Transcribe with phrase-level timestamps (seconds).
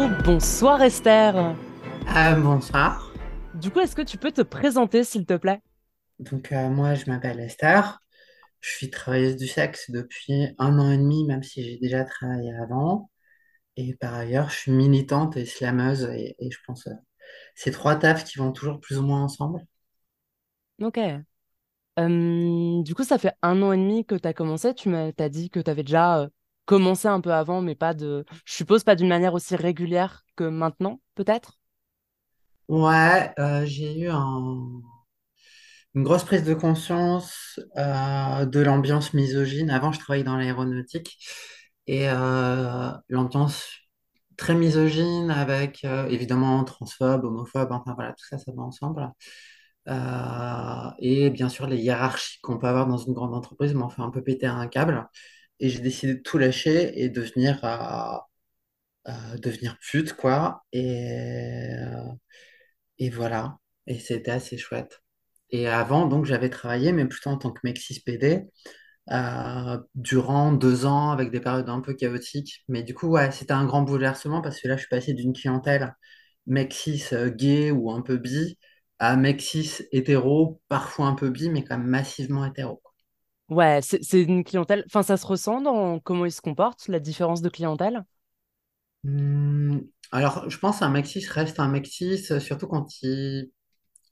[0.00, 1.36] Coup, bonsoir Esther.
[1.36, 3.12] Euh, bonsoir.
[3.52, 5.60] Du coup, est-ce que tu peux te présenter, s'il te plaît?
[6.18, 8.00] Donc, euh, moi, je m'appelle Esther.
[8.60, 12.50] Je suis travailleuse du sexe depuis un an et demi, même si j'ai déjà travaillé
[12.56, 13.10] avant.
[13.76, 16.04] Et par ailleurs, je suis militante et slameuse.
[16.14, 16.94] Et, et je pense euh,
[17.54, 19.60] ces trois tafs qui vont toujours plus ou moins ensemble.
[20.80, 20.98] Ok.
[21.98, 24.74] Euh, du coup, ça fait un an et demi que tu as commencé.
[24.74, 26.28] Tu m'as, dit que tu avais déjà euh,
[26.70, 30.44] commencé un peu avant, mais pas de, je suppose, pas d'une manière aussi régulière que
[30.44, 31.58] maintenant, peut-être?
[32.68, 34.80] Ouais, euh, j'ai eu un-
[35.94, 39.70] une grosse prise de conscience euh, de l'ambiance misogyne.
[39.70, 41.18] Avant, je travaillais dans l'aéronautique.
[41.86, 43.68] Et euh, l'ambiance
[44.36, 49.10] très misogyne avec évidemment transphobe, homophobe, enfin voilà, tout ça, ça va ensemble.
[50.98, 54.10] Et bien sûr, les hiérarchies qu'on peut avoir dans une grande entreprise m'ont fait un
[54.10, 55.06] peu péter un câble.
[55.60, 58.18] Et j'ai décidé de tout lâcher et devenir, euh,
[59.08, 60.64] euh, devenir pute, quoi.
[60.72, 62.12] Et, euh,
[62.98, 63.58] et voilà.
[63.86, 65.02] Et c'était assez chouette.
[65.50, 67.78] Et avant, donc, j'avais travaillé, mais plutôt en tant que mec
[69.12, 72.64] euh, durant deux ans avec des périodes un peu chaotiques.
[72.68, 75.32] Mais du coup, ouais, c'était un grand bouleversement parce que là, je suis passé d'une
[75.32, 75.94] clientèle
[77.12, 78.58] euh, gay ou un peu bi
[78.98, 82.82] à mec cis hétéro, parfois un peu bi, mais quand même massivement hétéro.
[83.50, 84.84] Ouais, c'est une clientèle.
[84.86, 88.04] Enfin, ça se ressent dans comment ils se comportent, la différence de clientèle?
[89.04, 89.78] Hmm,
[90.12, 93.50] alors, je pense qu'un mec cis reste un mec cis, euh, surtout quand il,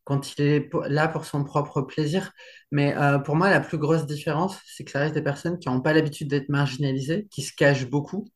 [0.04, 2.32] quand il est là pour son propre plaisir.
[2.72, 5.68] Mais euh, pour moi, la plus grosse différence, c'est que ça reste des personnes qui
[5.68, 8.28] n'ont pas l'habitude d'être marginalisées, qui se cachent beaucoup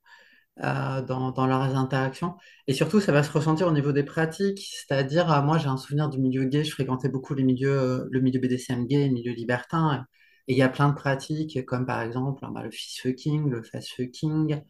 [0.64, 2.36] euh, dans, dans leurs interactions.
[2.68, 6.08] Et surtout, ça va se ressentir au niveau des pratiques, c'est-à-dire, moi, j'ai un souvenir
[6.10, 10.06] du milieu gay, je fréquentais beaucoup les milieux, le milieu BDSM gay, le milieu libertin,
[10.48, 13.62] et il y a plein de pratiques, comme par exemple bah, le fist fucking, le
[13.62, 14.62] fast fucking,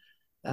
[0.46, 0.50] euh,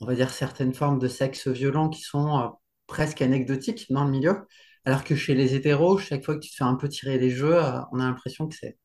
[0.00, 2.48] on va dire certaines formes de sexe violent qui sont euh,
[2.86, 4.46] presque anecdotiques dans le milieu,
[4.84, 7.30] alors que chez les hétéros, chaque fois que tu te fais un peu tirer les
[7.30, 8.78] jeux, euh, on a l'impression que c'est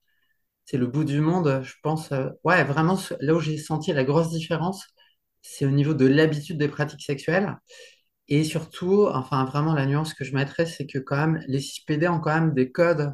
[0.66, 2.12] c'est le bout du monde, je pense.
[2.44, 4.86] ouais, vraiment, là où j'ai senti la grosse différence,
[5.42, 7.58] c'est au niveau de l'habitude des pratiques sexuelles.
[8.28, 12.08] Et surtout, enfin, vraiment, la nuance que je mettrais, c'est que quand même, les CPD
[12.08, 13.14] ont quand même des codes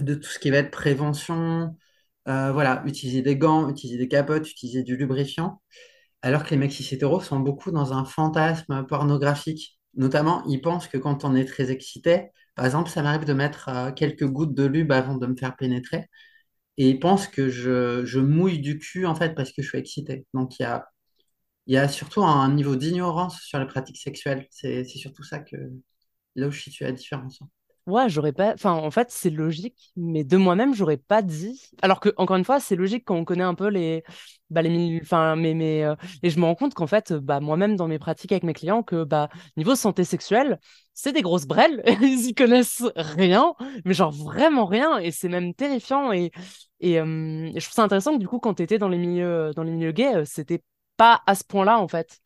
[0.00, 1.76] de tout ce qui va être prévention.
[2.28, 5.60] euh, voilà, utiliser des gants, utiliser des capotes, utiliser du lubrifiant.
[6.22, 6.84] Alors que les mecs cis
[7.22, 9.78] sont beaucoup dans un fantasme pornographique.
[9.94, 13.68] Notamment, ils pensent que quand on est très excité, par exemple, ça m'arrive de mettre
[13.68, 16.08] euh, quelques gouttes de lube avant de me faire pénétrer.
[16.78, 20.26] Et ils pensent que je, mouille du cul, en fait, parce que je suis excité.
[20.34, 20.62] Donc, il
[21.66, 24.46] y a, surtout un niveau d'ignorance sur les pratiques sexuelles.
[24.50, 25.56] C'est, surtout ça que,
[26.36, 27.40] là où je situe la différence.
[27.86, 28.54] Ouais, j'aurais pas.
[28.54, 31.60] Enfin, en fait, c'est logique, mais de moi-même, j'aurais pas dit.
[31.82, 34.04] Alors que, encore une fois, c'est logique quand on connaît un peu les.
[34.50, 37.74] Bah, les Enfin, mais, mais, euh, Et je me rends compte qu'en fait, bah, moi-même,
[37.74, 40.60] dans mes pratiques avec mes clients, que bah, niveau santé sexuelle,
[40.94, 41.82] c'est des grosses brelles.
[42.02, 43.52] Ils y connaissent rien,
[43.84, 44.98] mais genre vraiment rien.
[44.98, 46.12] Et c'est même terrifiant.
[46.12, 46.30] Et,
[46.80, 47.04] et, euh,
[47.56, 49.72] je trouve ça intéressant que, du coup, quand tu étais dans les milieux, dans les
[49.72, 50.62] milieux gays, euh, c'était
[50.96, 52.20] pas à ce point-là, en fait.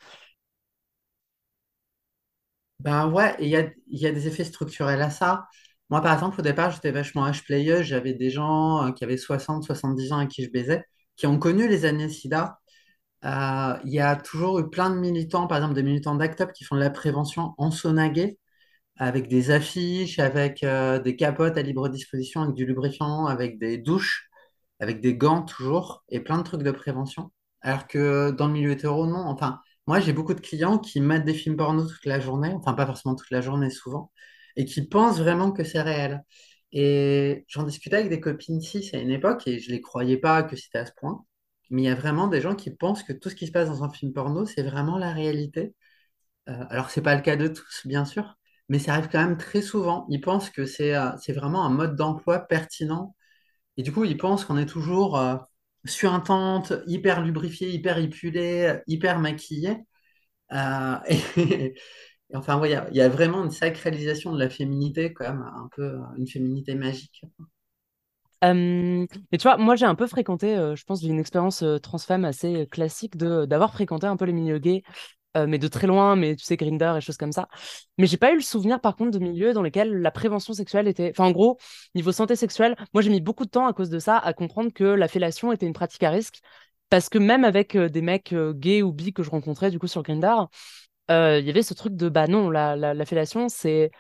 [2.80, 5.46] Ben ouais, il y a, y a des effets structurels à ça.
[5.90, 7.82] Moi, par exemple, au départ, j'étais vachement H-playeuse.
[7.82, 10.84] J'avais des gens euh, qui avaient soixante soixante-dix ans à qui je baisais,
[11.16, 12.58] qui ont connu les années SIDA.
[13.24, 16.52] Euh, Il y a toujours eu plein de militants, par exemple des militants d'ACT UP
[16.54, 17.70] qui font de la prévention en
[18.10, 18.38] gay.
[18.98, 23.78] avec des affiches, avec euh, des capotes à libre disposition, avec du lubrifiant, avec des
[23.78, 24.28] douches,
[24.80, 27.32] avec des gants toujours, et plein de trucs de prévention.
[27.62, 29.18] Alors que dans le milieu hétéro, non.
[29.26, 32.74] Enfin, moi, j'ai beaucoup de clients qui mettent des films porno toute la journée, enfin
[32.74, 34.12] pas forcément toute la journée souvent,
[34.56, 36.24] et qui pensent vraiment que c'est réel.
[36.72, 40.42] Et j'en discutais avec des copines cis à une époque, et je les croyais pas
[40.42, 41.24] que c'était à ce point.
[41.70, 43.68] Mais il y a vraiment des gens qui pensent que tout ce qui se passe
[43.68, 45.74] dans un film porno, c'est vraiment la réalité.
[46.48, 48.36] Euh, alors, c'est pas le cas de tous, bien sûr,
[48.68, 50.06] mais ça arrive quand même très souvent.
[50.10, 53.14] Ils pensent que c'est euh, vraiment un mode d'emploi pertinent.
[53.76, 55.36] Et du coup, ils pensent qu'on est toujours euh,
[55.86, 59.78] suintente, hyper lubrifié, hyper épilé, hyper maquillé.
[60.52, 61.20] Euh, et,
[62.30, 65.98] et enfin, il y, a vraiment une sacralisation de la féminité, quand même, un peu
[66.16, 67.22] une féminité magique.
[68.44, 72.24] Euh, mais tu vois, moi j'ai un peu fréquenté, euh, je pense, une expérience transfemme
[72.24, 74.82] assez classique de d'avoir fréquenté un peu les milieux gays,
[75.36, 77.48] euh, mais de très loin, mais tu sais, Grindr et choses comme ça.
[77.98, 80.88] Mais j'ai pas eu le souvenir, par contre, de milieux dans lesquels la prévention sexuelle
[80.88, 81.10] était.
[81.10, 81.58] Enfin, en gros,
[81.94, 84.72] niveau santé sexuelle, moi j'ai mis beaucoup de temps à cause de ça à comprendre
[84.72, 86.40] que la fellation était une pratique à risque.
[86.88, 89.78] Parce que même avec euh, des mecs euh, gays ou bi que je rencontrais du
[89.78, 90.48] coup sur Grindr,
[91.10, 93.90] euh, il y avait ce truc de bah non, la, la, la fellation c'est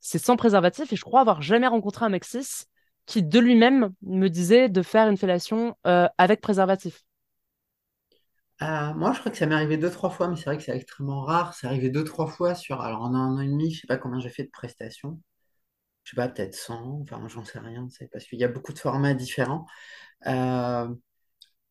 [0.00, 2.64] sans préservatif et je crois avoir jamais rencontré un mec cis
[3.06, 7.02] qui de lui-même me disait de faire une fellation avec préservatif.
[8.62, 10.62] Euh, moi, je crois que ça m'est arrivé deux, trois fois, mais c'est vrai que
[10.62, 11.54] c'est extrêmement rare.
[11.54, 12.80] C'est arrivé deux, trois fois sur.
[12.80, 15.20] Alors, en un an et demi, je sais pas combien j'ai fait de prestations.
[16.04, 18.78] Je sais pas, peut-être 100, enfin, j'en sais rien, parce qu'il y a beaucoup de
[18.80, 19.66] formats différents.
[20.26, 20.88] Euh,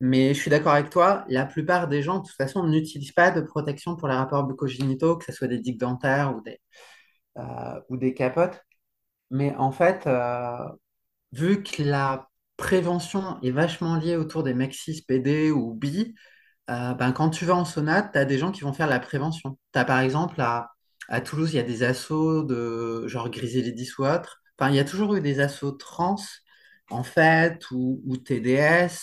[0.01, 3.31] mais je suis d'accord avec toi, la plupart des gens, de toute façon, n'utilisent pas
[3.31, 6.59] de protection pour les rapports bucco-génitaux, que ce soit des digues dentaires ou des,
[7.37, 8.61] euh, ou des capotes.
[9.31, 10.57] Mais en fait, euh,
[11.33, 16.15] vu que la prévention est vachement liée autour des 6 PD ou bi,
[16.69, 18.99] euh, ben, quand tu vas en sauna, tu as des gens qui vont faire la
[18.99, 19.57] prévention.
[19.73, 20.71] Tu as par exemple à,
[21.23, 24.41] Toulouse, il y a des assos de genre Griselidis ou autre.
[24.57, 26.15] Enfin, il y a toujours eu des assos trans,
[26.89, 28.99] en fait, ou, TDS,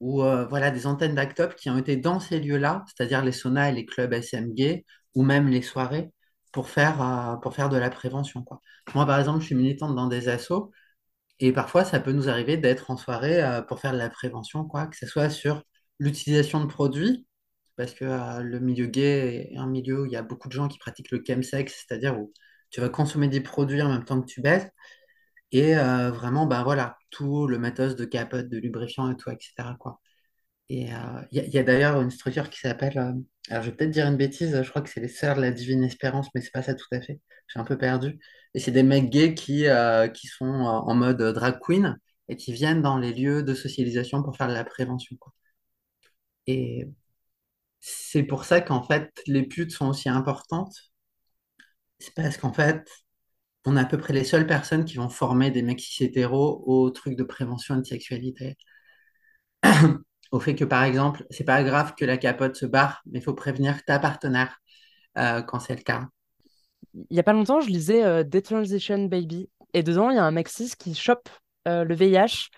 [0.00, 3.70] ou euh, voilà, des antennes d'Actop qui ont été dans ces lieux-là, c'est-à-dire les saunas
[3.70, 6.12] et les clubs SMG, ou même les soirées,
[6.52, 8.44] pour faire, euh, pour faire de la prévention.
[8.94, 10.72] Moi, par exemple, je suis militante dans des assos,
[11.40, 14.86] et parfois, ça peut nous arriver d'être en soirée pour faire de la prévention, quoi,
[14.86, 15.64] que ce soit sur
[16.00, 17.26] l'utilisation de produits,
[17.76, 20.52] parce que euh, le milieu gay est un milieu où il y a beaucoup de
[20.54, 22.32] gens qui pratiquent le chemsex, c'est-à-dire où
[22.70, 24.68] tu vas consommer des produits en même temps que tu baises,
[25.52, 29.54] et euh, vraiment, ben voilà, tout le matos de capote, de lubrifiant et tout, etc.,
[29.78, 30.00] quoi.
[30.70, 30.98] Et euh,
[31.32, 34.62] il y a, d'ailleurs une structure qui s'appelle, alors je vais peut-être dire une bêtise,
[34.62, 36.86] je crois que c'est les Sœurs de la Divine Espérance, mais c'est pas ça tout
[36.92, 37.20] à fait.
[37.48, 38.20] J'ai un peu perdu.
[38.54, 39.66] Et c'est des mecs gays qui,
[40.14, 41.98] qui sont en mode drag queen
[42.28, 45.32] et qui viennent dans les lieux de socialisation pour faire de la prévention, quoi.
[46.46, 46.86] Et
[47.80, 50.74] c'est pour ça qu'en fait, les putes sont aussi importantes.
[51.98, 52.86] C'est parce qu'en fait,
[53.66, 56.62] on est à peu près les seules personnes qui vont former des mecs cis hétéros
[56.66, 58.56] au truc de prévention de sexualité.
[60.32, 63.22] Au fait que, par exemple, c'est pas grave que la capote se barre, mais il
[63.22, 64.60] faut prévenir ta partenaire
[65.18, 66.06] euh, quand c'est le cas.
[67.10, 70.24] Il y a pas longtemps, je lisais euh, Detransition Baby, et dedans, il y a
[70.24, 71.28] un mec cis qui chope
[71.68, 72.50] euh, le VIH,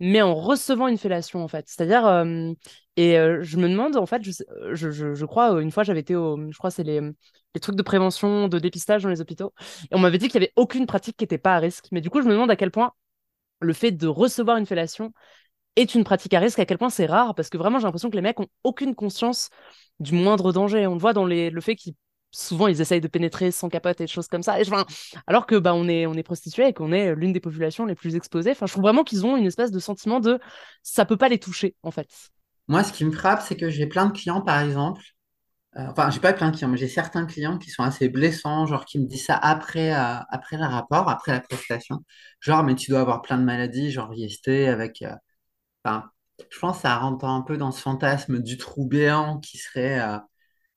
[0.00, 1.64] mais en recevant une fellation, en fait.
[1.68, 2.52] C'est-à-dire, euh,
[2.96, 5.84] et euh, je me demande, en fait, je, sais- je, je, crois, euh, une fois,
[5.84, 9.20] j'avais été au, je crois, c'est les, les trucs de prévention, de dépistage dans les
[9.20, 9.52] hôpitaux,
[9.90, 11.86] et on m'avait dit qu'il y avait aucune pratique qui n'était pas à risque.
[11.92, 12.92] Mais du coup, je me demande à quel point
[13.60, 15.12] le fait de recevoir une fellation
[15.76, 18.10] est une pratique à risque, à quel point c'est rare, parce que vraiment, j'ai l'impression
[18.10, 19.50] que les mecs ont aucune conscience
[20.00, 20.86] du moindre danger.
[20.86, 21.94] On le voit dans les, le fait qu'ils
[22.36, 24.60] souvent ils essayent de pénétrer sans capote et des choses comme ça.
[24.60, 24.64] Et,
[25.26, 27.94] alors que bah on est on est prostitué et qu'on est l'une des populations les
[27.94, 28.50] plus exposées.
[28.52, 30.38] Enfin, je trouve vraiment qu'ils ont une espèce de sentiment de
[30.82, 32.08] ça peut pas les toucher en fait.
[32.68, 35.02] Moi, ce qui me frappe, c'est que j'ai plein de clients, par exemple.
[35.78, 38.66] euh, enfin, j'ai pas plein de clients, mais j'ai certains clients qui sont assez blessants,
[38.66, 42.04] genre qui me disent ça après, euh, après le rapport, après la prestation.
[42.40, 45.02] Genre, mais tu dois avoir plein de maladies, genre IST, avec.
[45.02, 45.14] euh,
[45.84, 46.10] Enfin,
[46.52, 50.00] je pense que ça rentre un peu dans ce fantasme du trou béant qui serait.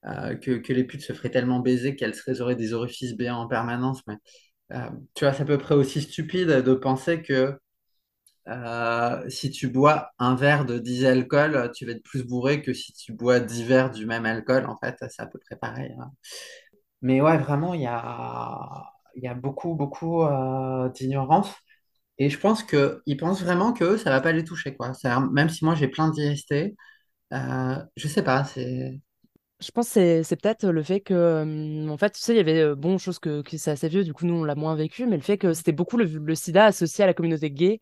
[0.05, 3.39] Euh, que, que les putes se feraient tellement baiser qu'elles seraient, auraient des orifices béants
[3.41, 4.01] en permanence.
[4.07, 4.15] Mais
[4.73, 7.57] euh, tu vois, c'est à peu près aussi stupide de penser que
[8.47, 12.73] euh, si tu bois un verre de 10 alcool, tu vas être plus bourré que
[12.73, 14.65] si tu bois 10 verres du même alcool.
[14.67, 15.95] En fait, c'est à peu près pareil.
[15.99, 16.11] hein.
[17.01, 20.23] Mais ouais, vraiment, il y a, y a beaucoup, beaucoup
[20.95, 21.53] d'ignorance.
[22.19, 24.93] Et je pense qu'ils pensent vraiment que ça va pas les toucher, quoi.
[25.33, 26.75] Même si moi j'ai plein d'IST,
[27.33, 28.45] euh, je sais pas.
[29.61, 32.39] Je pense que c'est peut-être le fait que euh, en fait tu sais il y
[32.39, 34.73] avait euh, bon chose que, que c'est assez vieux du coup nous on l'a moins
[34.75, 37.81] vécu mais le fait que c'était beaucoup le, le sida associé à la communauté gay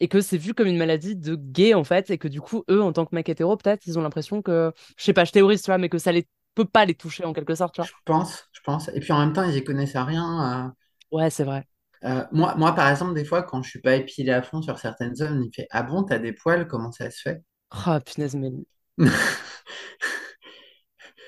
[0.00, 2.64] et que c'est vu comme une maladie de gay en fait et que du coup
[2.70, 5.32] eux en tant que mecs hétéros peut-être ils ont l'impression que je sais pas je
[5.32, 7.82] théorise tu vois mais que ça les peut pas les toucher en quelque sorte tu
[7.82, 7.88] vois.
[7.88, 8.88] Je pense, je pense.
[8.94, 10.74] Et puis en même temps, ils y connaissent rien.
[11.12, 11.64] Ouais, c'est vrai.
[12.04, 14.62] euh, euh, moi, moi, par exemple, des fois, quand je suis pas épilé à fond
[14.62, 17.42] sur certaines zones, il fait Ah bon, t'as des poils, comment ça se fait?
[17.72, 18.52] Oh punaise mais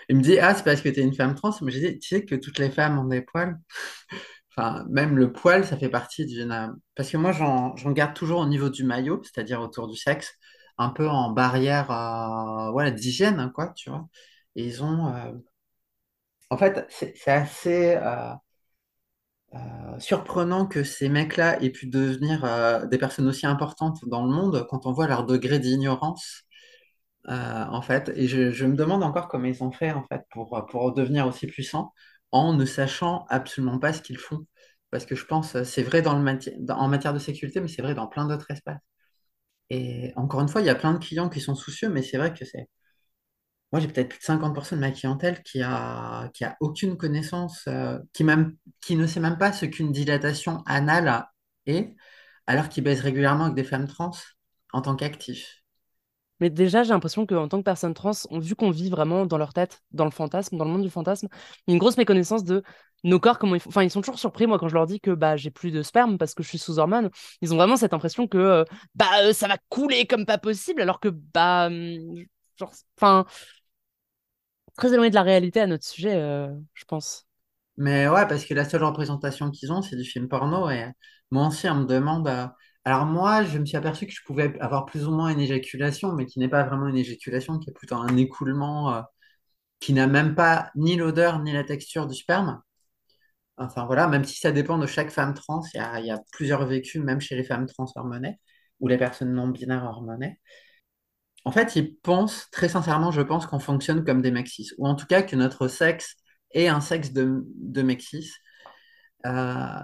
[0.08, 1.52] Il me dit Ah, c'est parce que t'es une femme trans.
[1.62, 3.58] Mais j'ai dit Tu sais que toutes les femmes ont des poils?
[4.56, 6.75] Enfin, même le poil, ça fait partie d'une.
[6.94, 10.34] Parce que moi, j'en garde toujours au niveau du maillot, c'est-à-dire autour du sexe,
[10.78, 14.08] un peu en barrière euh, voilà, d'hygiène, hein, quoi, tu vois.
[14.56, 15.08] Et ils ont.
[15.14, 15.32] euh,
[16.50, 17.96] En fait, c'est assez.
[17.96, 18.34] euh,
[19.99, 24.87] surprenant que ces mecs-là aient pu devenir des personnes aussi importantes dans le monde quand
[24.87, 26.42] on voit leur degré d'ignorance,
[27.28, 28.11] euh, en fait.
[28.16, 31.47] Et je, me demande encore comment ils ont fait, en fait, pour, pour devenir aussi
[31.47, 31.93] puissants
[32.33, 34.47] en ne sachant absolument pas ce qu'ils font.
[34.90, 37.95] Parce que je pense, c'est vrai dans le en matière de sécurité, mais c'est vrai
[37.95, 38.81] dans plein d'autres espaces.
[39.71, 42.19] Et encore une fois, il y a plein de clients qui sont soucieux, mais c'est
[42.19, 42.69] vrai que c'est
[43.75, 47.64] moi, j'ai peut-être plus de 50% de ma clientèle qui a, qui a aucune connaissance,
[47.66, 51.26] euh, qui, même, qui ne sait même pas ce qu'une dilatation anale
[51.66, 51.93] est,
[52.47, 54.12] alors qu'ils baisent régulièrement avec des femmes trans
[54.73, 55.63] en tant qu'actifs.
[56.41, 59.53] Mais déjà, j'ai l'impression qu'en tant que personne trans, vu qu'on vit vraiment dans leur
[59.53, 61.29] tête, dans le fantasme, dans le monde du fantasme,
[61.67, 62.62] il y a une grosse méconnaissance de
[63.05, 63.69] nos corps, comment ils font.
[63.69, 65.83] Enfin, ils sont toujours surpris, moi, quand je leur dis que bah, j'ai plus de
[65.83, 67.11] sperme parce que je suis sous hormones.
[67.41, 68.64] Ils ont vraiment cette impression que euh,
[68.95, 72.25] bah, euh, ça va couler comme pas possible, alors que bah, hum,
[72.57, 73.26] Genre, enfin,
[74.76, 77.26] très éloigné de la réalité à notre sujet, euh, je pense.
[77.76, 80.71] Mais ouais, parce que la seule représentation qu'ils ont, c'est du film porno.
[80.71, 80.87] Et
[81.31, 82.29] moi aussi, on me demande.
[82.85, 86.12] Alors moi, je me suis aperçu que je pouvais avoir plus ou moins une éjaculation,
[86.12, 89.03] mais qui n'est pas vraiment une éjaculation, qui est plutôt un écoulement, euh,
[89.81, 92.62] qui n'a même pas ni l'odeur ni la texture du sperme.
[93.57, 97.03] Enfin voilà, même si ça dépend de chaque femme trans, il y a, plusieurs vécus,
[97.03, 98.38] même chez les femmes trans hormonées
[98.81, 100.41] ou les personnes non binaires hormonées.
[101.45, 104.87] En fait, ils pensent, très sincèrement, je pense qu'on fonctionne comme des mecs cis, ou
[104.87, 106.17] en tout cas que notre sexe
[106.53, 108.31] est un sexe de, de mec cis.
[109.26, 109.81] Euh,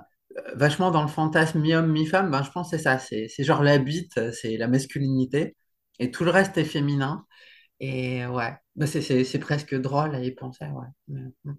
[0.54, 3.78] vachement dans le fantasme mi-homme, mi-femme, ben, je pense que c'est ça, c'est genre la
[3.78, 5.56] bite, c'est la masculinité,
[5.98, 7.26] et tout le reste est féminin.
[7.80, 10.88] Et ouais, Ben, c'est presque drôle à y penser, ouais.
[11.08, 11.54] Mais, mm.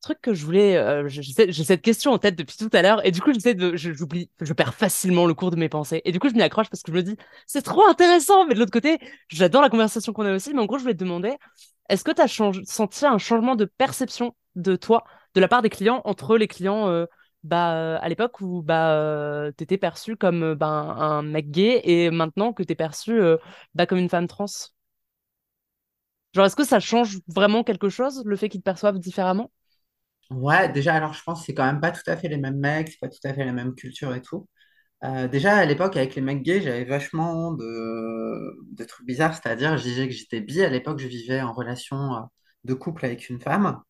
[0.00, 3.04] truc que je voulais, euh, je- j'ai cette question en tête depuis tout à l'heure,
[3.06, 6.02] et du coup, j'essaie de, je- j'oublie, je perds facilement le cours de mes pensées.
[6.04, 8.54] Et du coup, je m'y accroche parce que je me dis, c'est trop intéressant, mais
[8.54, 8.98] de l'autre côté,
[9.28, 10.54] j'adore la conversation qu'on a aussi.
[10.54, 11.36] Mais en gros, je voulais te demander,
[11.88, 12.28] est-ce que tu as
[12.64, 16.88] senti un changement de perception de toi, de la part des clients, entre les clients
[16.88, 17.06] euh,
[17.48, 22.62] bah, à l'époque où bah, tu perçu comme bah, un mec gay et maintenant que
[22.62, 23.20] tu perçu
[23.74, 24.46] bah, comme une femme trans?
[26.34, 29.50] Genre, est-ce que ça change vraiment quelque chose, le fait qu'ils te perçoivent différemment?
[30.30, 32.58] Ouais, déjà, alors je pense que c'est quand même pas tout à fait les mêmes
[32.58, 34.46] mecs, c'est pas tout à fait la même culture et tout.
[35.30, 39.82] Déjà, à l'époque, avec les mecs gays, j'avais vachement de, de trucs bizarres, c'est-à-dire, je
[39.84, 40.62] disais que j'étais bi.
[40.62, 42.28] À l'époque, je vivais en relation
[42.64, 43.80] de couple avec une femme.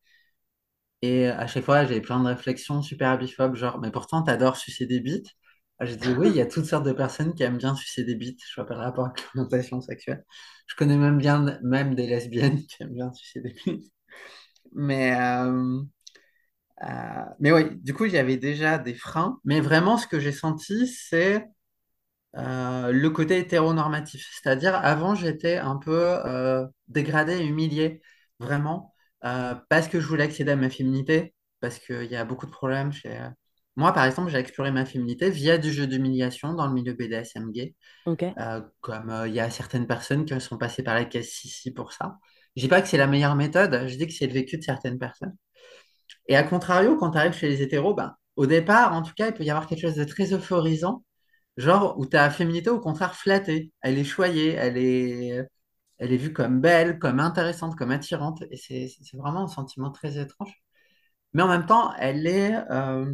[1.01, 4.85] Et à chaque fois, j'avais plein de réflexions super biphobes, genre, mais pourtant, t'adores sucer
[4.85, 5.27] des bites?
[5.79, 8.03] Ah, Je dis, oui, il y a toutes sortes de personnes qui aiment bien sucer
[8.03, 8.41] des bites.
[8.49, 10.25] Je vois pas le rapport avec l'orientation sexuelle.
[10.67, 13.91] Je connais même bien même des lesbiennes qui aiment bien sucer des bites.
[14.73, 15.81] Mais, euh,
[16.83, 19.39] euh, mais oui, du coup, j'avais déjà des freins.
[19.43, 21.45] Mais vraiment, ce que j'ai senti, c'est
[22.37, 24.27] euh, le côté hétéronormatif.
[24.41, 25.93] C'est-à-dire, avant, j'étais un peu
[26.27, 28.01] euh, dégradé et humilié,
[28.39, 32.45] vraiment, euh, parce que je voulais accéder à ma féminité, parce qu'il y a beaucoup
[32.45, 33.09] de problèmes chez...
[33.17, 33.29] euh,
[33.75, 37.51] Moi, par exemple, j'ai exploré ma féminité via du jeu d'humiliation dans le milieu BDSM
[37.51, 37.75] gay,
[38.39, 41.93] euh, comme il y a certaines personnes qui sont passées par la case Sissi pour
[41.93, 42.17] ça.
[42.57, 44.63] Je dis pas que c'est la meilleure méthode, je dis que c'est le vécu de
[44.63, 45.35] certaines personnes.
[46.27, 49.27] Et à contrario, quand tu arrives chez les hétéros, ben, au départ, en tout cas,
[49.27, 51.03] il peut y avoir quelque chose de très euphorisant,
[51.57, 53.71] genre où ta féminité, au contraire, flattée.
[53.81, 55.43] Elle est choyée, elle est,
[55.99, 58.43] elle est vue comme belle, comme intéressante, comme attirante.
[58.51, 60.53] Et c'est vraiment un sentiment très étrange.
[61.33, 63.13] Mais en même temps, elle est, euh,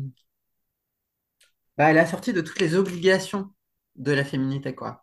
[1.77, 3.51] bah, elle est assortie de toutes les obligations
[3.95, 5.01] de la féminité, quoi.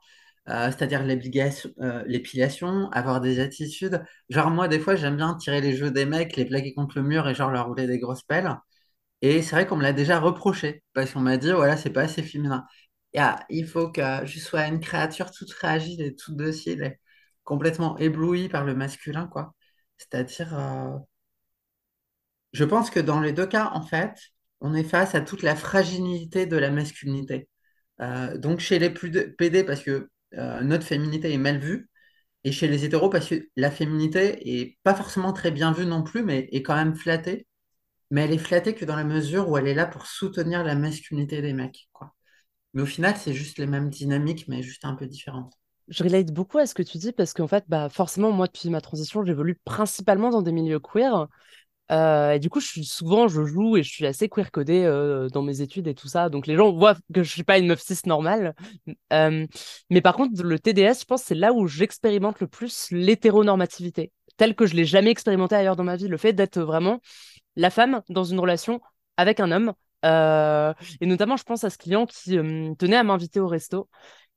[0.49, 4.03] Euh, c'est-à-dire euh, l'épilation, avoir des attitudes.
[4.29, 7.05] Genre, moi, des fois, j'aime bien tirer les jeux des mecs, les plaquer contre le
[7.05, 8.57] mur et genre leur rouler des grosses pelles.
[9.23, 12.03] Et c'est vrai qu'on me l'a déjà reproché, parce qu'on m'a dit, voilà, c'est pas
[12.03, 12.67] assez féminin.
[13.15, 16.99] Et, ah, il faut que je sois une créature toute fragile et toute docile,
[17.45, 19.55] complètement éblouie par le masculin, quoi.
[19.99, 20.99] C'est-à-dire, euh,
[22.53, 24.15] je pense que dans les deux cas, en fait,
[24.61, 27.49] on est face à toute la fragilité de la masculinité.
[28.01, 31.91] Euh, donc chez les plus PD, parce que euh, notre féminité est mal vue,
[32.45, 36.03] et chez les hétéros, parce que la féminité est pas forcément très bien vue non
[36.05, 37.47] plus, mais est quand même flattée.
[38.11, 40.77] Mais elle est flattée que dans la mesure où elle est là pour soutenir la
[40.77, 42.15] masculinité des mecs, quoi.
[42.75, 45.55] Mais au final, c'est juste les mêmes dynamiques, mais juste un peu différentes.
[45.89, 48.71] Je relate beaucoup à ce que tu dis parce qu'en fait, bah, forcément, moi, depuis
[48.71, 51.29] ma transition, j'évolue principalement dans des milieux queer.
[51.91, 54.85] Euh, et du coup, je suis souvent, je joue et je suis assez queer codée
[54.85, 56.31] euh, dans mes études et tout ça.
[56.31, 58.55] Donc les gens voient que je suis pas une meuf cis normale.
[59.12, 59.47] Euh,
[59.91, 64.55] mais par contre, le TDS, je pense, c'est là où j'expérimente le plus l'hétéronormativité, telle
[64.55, 66.09] que je l'ai jamais expérimenté ailleurs dans ma vie.
[66.09, 67.01] Le fait d'être vraiment
[67.57, 68.81] la femme dans une relation
[69.19, 69.75] avec un homme.
[70.05, 72.37] Et notamment, je pense à ce client qui
[72.79, 73.89] tenait à m'inviter au resto.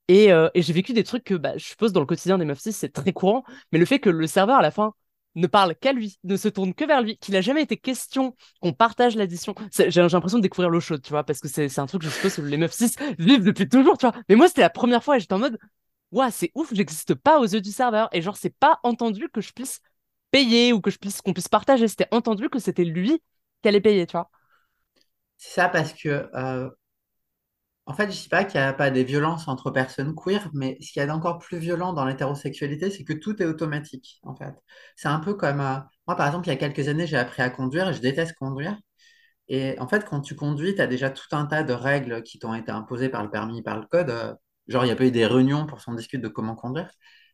[0.08, 2.46] Et, euh, et j'ai vécu des trucs que bah, je suppose dans le quotidien des
[2.46, 3.44] meufs cis, c'est très courant.
[3.72, 4.94] Mais le fait que le serveur, à la fin,
[5.36, 8.36] ne parle qu'à lui, ne se tourne que vers lui, qu'il a jamais été question
[8.62, 9.54] qu'on partage l'addition.
[9.78, 12.14] J'ai l'impression de découvrir l'eau chaude, tu vois, parce que c'est un truc que je
[12.14, 14.16] suppose que les meufs cis vivent depuis toujours, tu vois.
[14.30, 15.58] Mais moi, c'était la première fois et j'étais en mode,
[16.12, 18.10] Ouah, c'est ouf, j'existe pas aux yeux du serveur.
[18.14, 19.82] Et genre, c'est pas entendu que je puisse
[20.32, 20.90] payer ou que
[21.24, 21.88] qu'on puisse partager.
[21.88, 23.22] C'était entendu que c'était lui
[23.62, 24.30] qui allait payer, tu vois.
[25.38, 26.70] C'est ça parce que, euh,
[27.88, 30.78] en fait, je dis pas qu'il n'y a pas des violences entre personnes queer, mais
[30.82, 34.36] ce qu'il y a d'encore plus violent dans l'hétérosexualité, c'est que tout est automatique, en
[34.36, 34.54] fait.
[34.96, 35.78] C'est un peu comme, euh,
[36.08, 38.78] moi, par exemple, il y a quelques années, j'ai appris à conduire je déteste conduire.
[39.48, 42.40] Et en fait, quand tu conduis, tu as déjà tout un tas de règles qui
[42.40, 44.10] t'ont été imposées par le permis, par le code.
[44.10, 44.34] Euh,
[44.68, 46.90] Genre, il n'y a pas eu des réunions pour s'en discuter de comment conduire.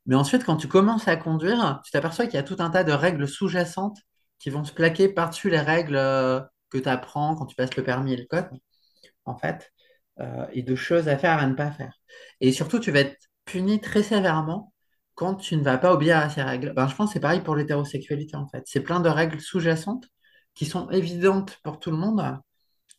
[0.06, 2.84] Mais ensuite, quand tu commences à conduire, tu t'aperçois qu'il y a tout un tas
[2.84, 4.00] de règles sous-jacentes
[4.40, 7.84] qui vont se plaquer par-dessus les règles euh, que tu apprends quand tu passes le
[7.84, 8.50] permis et le code,
[9.26, 9.72] en fait,
[10.22, 11.94] euh, et de choses à faire et à ne pas faire.
[12.42, 14.74] Et surtout, tu vas être puni très sévèrement
[15.16, 17.42] quand tu ne vas pas obéir à ces règles, ben, je pense que c'est pareil
[17.42, 18.64] pour l'hétérosexualité en fait.
[18.66, 20.06] C'est plein de règles sous-jacentes
[20.56, 22.24] qui sont évidentes pour tout le monde,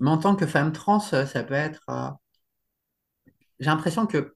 [0.00, 1.83] mais en tant que femme trans, ça peut être.
[1.91, 2.11] euh,
[3.61, 4.35] J'ai l'impression que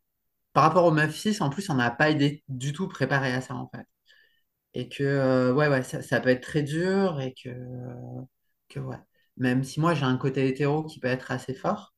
[0.53, 3.41] par rapport aux meufs cis, en plus, on n'a pas été du tout préparé à
[3.41, 3.87] ça en fait.
[4.75, 7.51] Et que euh, ouais, ouais, ça, ça peut être très dur et que,
[8.69, 8.97] que ouais.
[9.37, 11.95] Même si moi j'ai un côté hétéro qui peut être assez fort,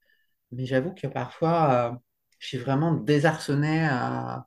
[0.52, 1.96] mais j'avoue que parfois euh,
[2.38, 4.46] je suis vraiment désarçonné à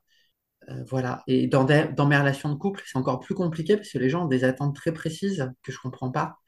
[0.70, 1.22] Euh, voilà.
[1.26, 4.28] Et dans, mes relations de couple, c'est encore plus compliqué parce que les gens ont
[4.28, 6.38] des attentes très précises que je comprends pas.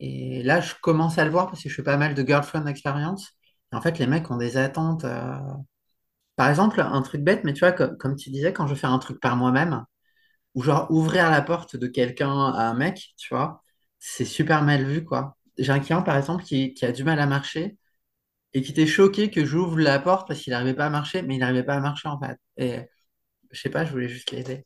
[0.00, 2.66] Et là, je commence à le voir parce que je fais pas mal de girlfriend
[2.66, 3.30] experience.
[3.72, 5.04] Et en fait, les mecs ont des attentes.
[5.04, 5.38] euh,
[6.36, 8.98] Par exemple, un truc bête, mais tu vois, comme, tu disais, quand je fais un
[8.98, 9.84] truc par moi-même,
[10.54, 13.62] ou genre ouvrir la porte de quelqu'un à un mec, tu vois,
[14.00, 15.36] c'est super mal vu, quoi.
[15.58, 17.78] J'ai un client, par exemple, qui a du mal à marcher
[18.54, 21.36] et qui était choqué que j'ouvre la porte parce qu'il n'arrivait pas à marcher, mais
[21.36, 22.36] il n'arrivait pas à marcher, en fait.
[22.56, 22.80] Et
[23.50, 24.64] je sais pas, je voulais juste l'aider.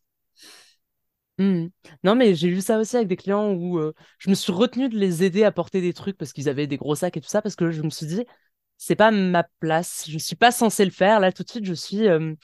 [1.38, 1.66] Hmm.
[2.04, 4.88] Non, mais j'ai eu ça aussi avec des clients où euh, je me suis retenue
[4.88, 7.28] de les aider à porter des trucs parce qu'ils avaient des gros sacs et tout
[7.28, 8.24] ça, parce que je me suis dit,
[8.78, 11.18] c'est pas ma place, je suis pas censée le faire.
[11.20, 12.34] Là, tout de suite, je suis, euh,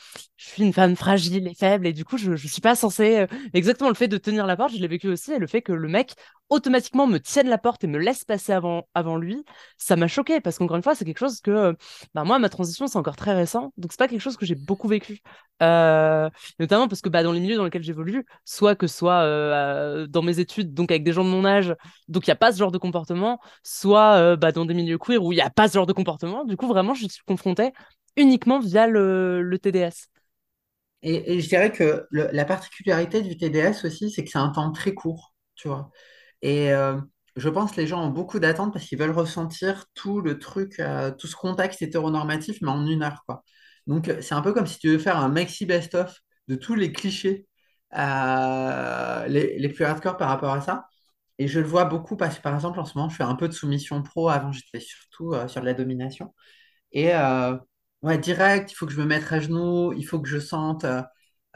[0.40, 3.18] je suis une femme fragile et faible, et du coup, je, je suis pas censée.
[3.20, 5.60] euh, Exactement, le fait de tenir la porte, je l'ai vécu aussi, et le fait
[5.62, 6.14] que le mec
[6.48, 9.44] automatiquement me tienne la porte et me laisse passer avant, avant lui,
[9.76, 11.72] ça m'a choqué parce qu'encore une fois, c'est quelque chose que, euh,
[12.14, 14.54] bah, moi, ma transition, c'est encore très récent, donc c'est pas quelque chose que j'ai
[14.56, 15.20] beaucoup vécu.
[15.62, 19.26] Euh, notamment parce que bah, dans les milieux dans lesquels j'évolue, soit que soit
[20.06, 21.74] dans mes études, donc avec des gens de mon âge,
[22.08, 25.22] donc il n'y a pas ce genre de comportement, soit bah, dans des milieux queer
[25.22, 26.44] où il n'y a pas ce genre de comportement.
[26.44, 27.72] Du coup, vraiment, je suis confrontée
[28.16, 30.09] uniquement via le TDS.
[31.02, 34.92] Et, je dirais que la particularité du TDS aussi, c'est que c'est un temps très
[34.94, 35.90] court, tu vois.
[36.42, 37.00] Et euh,
[37.36, 40.78] je pense que les gens ont beaucoup d'attentes parce qu'ils veulent ressentir tout le truc,
[40.80, 43.44] euh, tout ce contexte hétéronormatif, mais en une heure, quoi.
[43.86, 46.14] Donc, euh, c'est un peu comme si tu veux faire un maxi best-of
[46.48, 47.46] de tous les clichés
[47.92, 50.86] les, les plus hardcore par rapport à ça.
[51.38, 53.34] Et je le vois beaucoup parce que, par exemple, en ce moment, je fais un
[53.36, 54.28] peu de soumission pro.
[54.28, 56.34] Avant, j'étais surtout sur de la domination.
[56.92, 57.12] Et
[58.02, 60.84] ouais, direct, il faut que je me mette à genoux, il faut que je sente.
[60.84, 61.02] euh,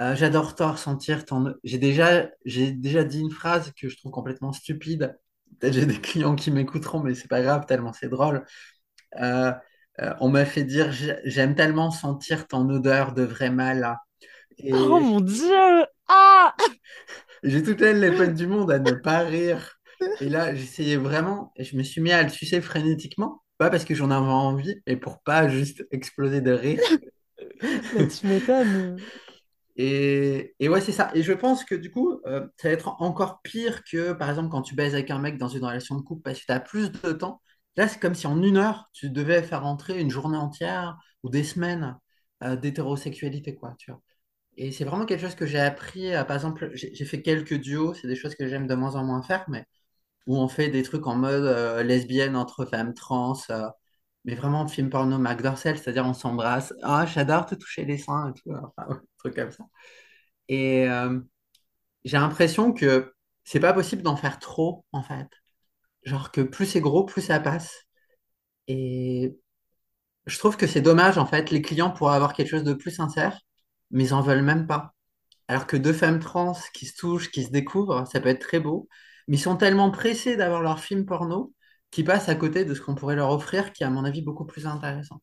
[0.00, 1.54] euh, j'adore toi ressentir ton.
[1.64, 5.16] J'ai déjà, j'ai déjà dit une phrase que je trouve complètement stupide.
[5.61, 8.44] Peut-être j'ai des clients qui m'écouteront, mais c'est pas grave, tellement c'est drôle.
[9.20, 9.52] Euh,
[10.00, 13.96] euh, on m'a fait dire J'ai- j'aime tellement sentir ton odeur de vrai mal.
[14.72, 15.87] Oh mon Dieu!
[16.09, 16.54] Ah!
[17.42, 19.80] j'ai toute la les peines du monde à ne pas rire.
[20.20, 23.84] Et là, j'essayais vraiment, et je me suis mis à le sucer frénétiquement, pas parce
[23.84, 26.80] que j'en avais envie, et pour pas juste exploser de rire.
[27.92, 29.04] Bah, tu m'étonnes.
[29.76, 31.10] Et, et ouais, c'est ça.
[31.14, 34.50] Et je pense que du coup, euh, ça va être encore pire que, par exemple,
[34.50, 36.60] quand tu baises avec un mec dans une relation de couple parce que tu as
[36.60, 37.42] plus de temps.
[37.76, 41.30] Là, c'est comme si en une heure, tu devais faire rentrer une journée entière ou
[41.30, 41.98] des semaines
[42.44, 44.00] euh, d'hétérosexualité, quoi, tu vois.
[44.56, 46.14] Et c'est vraiment quelque chose que j'ai appris.
[46.14, 48.96] euh, par exemple, j'ai j'ai fait quelques duos, c'est des choses que j'aime de moins
[48.96, 49.64] en moins faire, mais
[50.26, 53.68] où on fait des trucs en mode euh, lesbienne entre femmes trans, euh,
[54.24, 56.74] mais vraiment film porno Mac Dorcel, c'est-à-dire on s'embrasse.
[56.82, 58.60] Ah, j'adore te toucher les seins et tout, ouais,
[59.18, 59.64] trucs comme ça.
[60.48, 61.20] Et euh,
[62.04, 65.28] j'ai l'impression que c'est pas possible d'en faire trop, en fait.
[66.04, 67.74] Genre que plus c'est gros, plus ça passe.
[68.68, 69.38] Et
[70.26, 71.50] je trouve que c'est dommage, en fait.
[71.50, 73.38] Les clients pourraient avoir quelque chose de plus sincère,
[73.90, 74.94] mais ils en veulent même pas.
[75.48, 78.60] Alors que deux femmes trans qui se touchent, qui se découvrent, ça peut être très
[78.60, 78.88] beau.
[79.28, 81.52] Mais ils sont tellement pressés d'avoir leur film porno
[81.90, 84.22] qu'ils passent à côté de ce qu'on pourrait leur offrir, qui est à mon avis
[84.22, 85.20] beaucoup plus intéressant.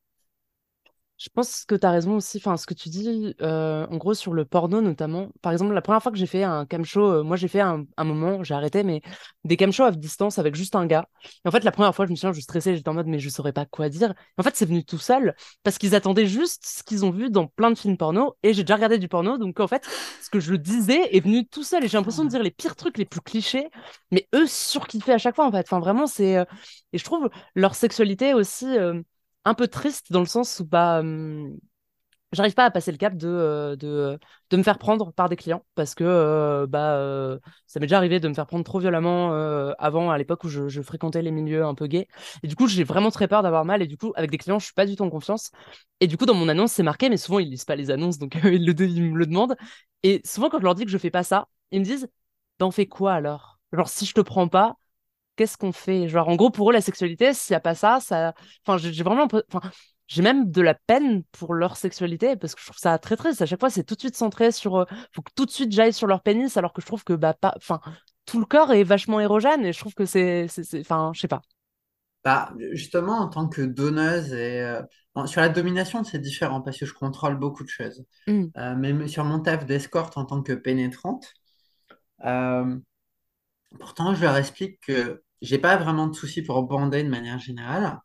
[1.24, 4.16] Je pense que tu as raison aussi, enfin, ce que tu dis, euh, en gros,
[4.16, 5.30] sur le porno notamment.
[5.44, 7.60] Par exemple, la première fois que j'ai fait un cam show, euh, moi j'ai fait
[7.60, 9.02] un, un moment, j'ai arrêté, mais
[9.44, 11.08] des cam shows à distance avec juste un gars.
[11.46, 13.20] Et en fait, la première fois, je me souviens, je stressais, j'étais en mode, mais
[13.20, 14.12] je saurais pas quoi dire.
[14.12, 17.30] Et en fait, c'est venu tout seul, parce qu'ils attendaient juste ce qu'ils ont vu
[17.30, 19.88] dans plein de films porno, et j'ai déjà regardé du porno, donc en fait,
[20.24, 22.76] ce que je disais est venu tout seul, et j'ai l'impression de dire les pires
[22.76, 23.70] trucs, les plus clichés,
[24.10, 25.60] mais eux surkiffaient à chaque fois, en fait.
[25.68, 26.38] Enfin, vraiment, c'est.
[26.38, 26.46] euh,
[26.94, 28.66] Et je trouve leur sexualité aussi.
[28.78, 29.02] euh,
[29.46, 31.02] un peu triste dans le sens où bah
[32.32, 34.18] j'arrive pas à passer le cap de, euh, de,
[34.50, 37.98] de me faire prendre par des clients parce que euh, bah euh, ça m'est déjà
[37.98, 39.32] arrivé de me faire prendre trop violemment
[39.80, 42.08] avant à l'époque où je, fréquentais les milieux un peu gays.
[42.44, 44.60] Et du coup j'ai vraiment très peur d'avoir mal et du coup avec des clients
[44.60, 45.52] je suis pas du tout en confiance.
[46.00, 48.18] Et du coup dans mon annonce c'est marqué mais souvent ils lisent pas les annonces
[48.18, 49.56] donc ils, le, ils me le demandent.
[50.04, 52.08] Et souvent quand je leur dis que je fais pas ça ils me disent
[52.58, 53.60] t'en fais quoi alors?
[53.74, 54.76] Genre si je te prends pas
[55.42, 56.08] qu'est-ce qu'on fait?
[56.08, 58.34] Genre, en gros, pour eux, la sexualité, s'il n'y a pas ça, ça.
[58.66, 59.28] Enfin, j'ai vraiment.
[59.52, 59.72] Enfin,
[60.08, 63.42] j'ai même de la peine pour leur sexualité parce que je trouve ça très triste.
[63.42, 64.76] À chaque fois, c'est tout de suite centré sur.
[64.76, 67.14] euh, Faut que tout de suite j'aille sur leur pénis, alors que je trouve que,
[67.14, 67.54] bah, pas.
[67.58, 67.80] Enfin,
[68.26, 70.46] tout le corps est vachement érogène et je trouve que c'est.
[70.80, 71.42] Enfin, je sais pas.
[72.24, 74.84] Bah, justement, en tant que donneuse et euh,
[75.16, 78.06] bon, sur la domination, c'est différent parce que je contrôle beaucoup de choses.
[78.28, 78.46] Hmm.
[78.58, 81.34] Euh, mais sur mon taf d'escorte en tant que pénétrante,
[82.26, 82.78] euh,
[83.80, 88.00] pourtant, je leur explique que j'ai pas vraiment de soucis pour bander de manière générale,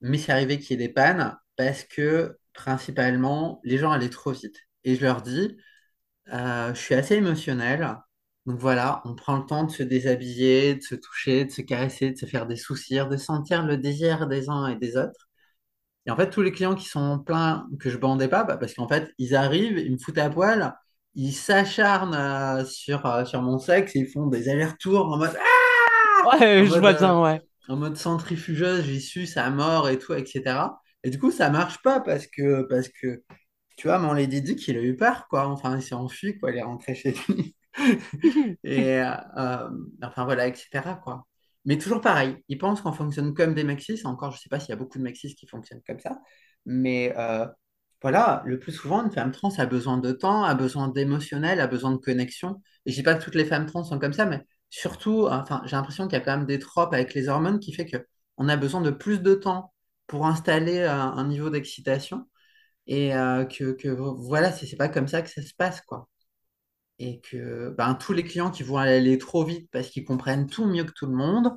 [0.00, 4.32] mais c'est arrivé qu'il y ait des pannes parce que principalement, les gens allaient trop
[4.32, 4.56] vite.
[4.84, 5.56] Et je leur dis,
[6.32, 7.96] euh, je suis assez émotionnel.
[8.46, 12.10] Donc voilà, on prend le temps de se déshabiller, de se toucher, de se caresser,
[12.12, 15.28] de se faire des sourcils, de sentir le désir des uns et des autres.
[16.06, 18.74] Et en fait, tous les clients qui sont pleins, que je bandais pas, bah, parce
[18.74, 20.74] qu'en fait, ils arrivent, ils me foutent à poil,
[21.14, 25.36] ils s'acharnent euh, sur, euh, sur mon sexe, ils font des allers-retours en mode,
[26.40, 27.40] Ouais, en je mode, vois euh, bien, ouais.
[27.68, 30.80] en mode centrifugeuse, j'y suce à mort et tout, etc.
[31.04, 33.22] Et du coup, ça marche pas parce que, parce que
[33.76, 35.48] tu vois, mon Lady Dick, il a eu peur, quoi.
[35.48, 36.52] Enfin, il s'est enfui, quoi.
[36.52, 37.56] Il est rentré chez lui.
[38.64, 39.70] Et euh, euh,
[40.02, 40.70] enfin, voilà, etc.,
[41.02, 41.26] quoi.
[41.64, 44.02] Mais toujours pareil, ils pensent qu'on fonctionne comme des Maxis.
[44.06, 46.18] Encore, je sais pas s'il y a beaucoup de Maxis qui fonctionnent comme ça.
[46.66, 47.46] Mais euh,
[48.02, 51.66] voilà, le plus souvent, une femme trans a besoin de temps, a besoin d'émotionnel, a
[51.68, 52.60] besoin de connexion.
[52.86, 54.40] Et je dis pas que toutes les femmes trans sont comme ça, mais
[54.72, 57.74] surtout, enfin, j'ai l'impression qu'il y a quand même des tropes avec les hormones qui
[57.74, 57.98] fait que
[58.38, 59.74] on a besoin de plus de temps
[60.08, 62.28] pour installer un, un niveau d'excitation.
[62.88, 66.08] Et euh, que, que voilà, c'est pas comme ça que ça se passe, quoi.
[66.98, 70.66] Et que ben, tous les clients qui vont aller trop vite parce qu'ils comprennent tout
[70.66, 71.52] mieux que tout le monde,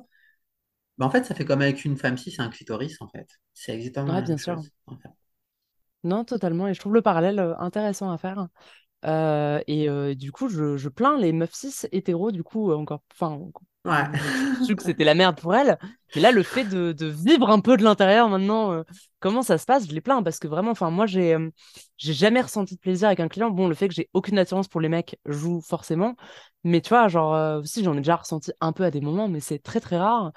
[0.98, 3.28] ben, en fait, ça fait comme avec une femme cis, c'est un clitoris, en fait.
[3.54, 4.56] C'est exactement Ouais, la même bien sûr.
[4.56, 4.70] chose.
[4.86, 5.08] en fait.
[6.04, 6.68] Non, totalement.
[6.68, 8.48] Et je trouve le parallèle euh, intéressant à faire.
[9.04, 13.02] Et du coup, je, je plains les meufs cis hétéros, du coup, encore.
[13.12, 13.40] Enfin,
[13.86, 14.02] Ouais.
[14.66, 15.78] su que c'était la merde pour elles.
[16.14, 18.82] Mais là, le fait de, de vivre un peu de l'intérieur maintenant, euh,
[19.20, 21.50] comment ça se passe, je les plains parce que vraiment, enfin, moi, j'ai euh,
[21.98, 23.50] jamais ressenti de plaisir avec un client.
[23.50, 26.16] Bon, le fait que j'ai aucune attirance pour les mecs joue forcément.
[26.64, 29.28] Mais tu vois, genre, euh, si j'en ai déjà ressenti un peu à des moments,
[29.28, 30.32] mais c'est très, très rare.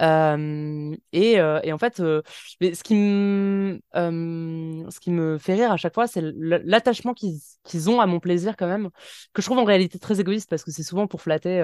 [0.00, 5.76] Euh, et, euh, et en fait, ce qui me, ce qui me fait rire à
[5.76, 8.90] chaque fois, c'est l'attachement qu'ils qu'ils ont à mon plaisir quand même,
[9.32, 11.60] que je trouve en réalité très égoïste parce que c'est souvent pour flatter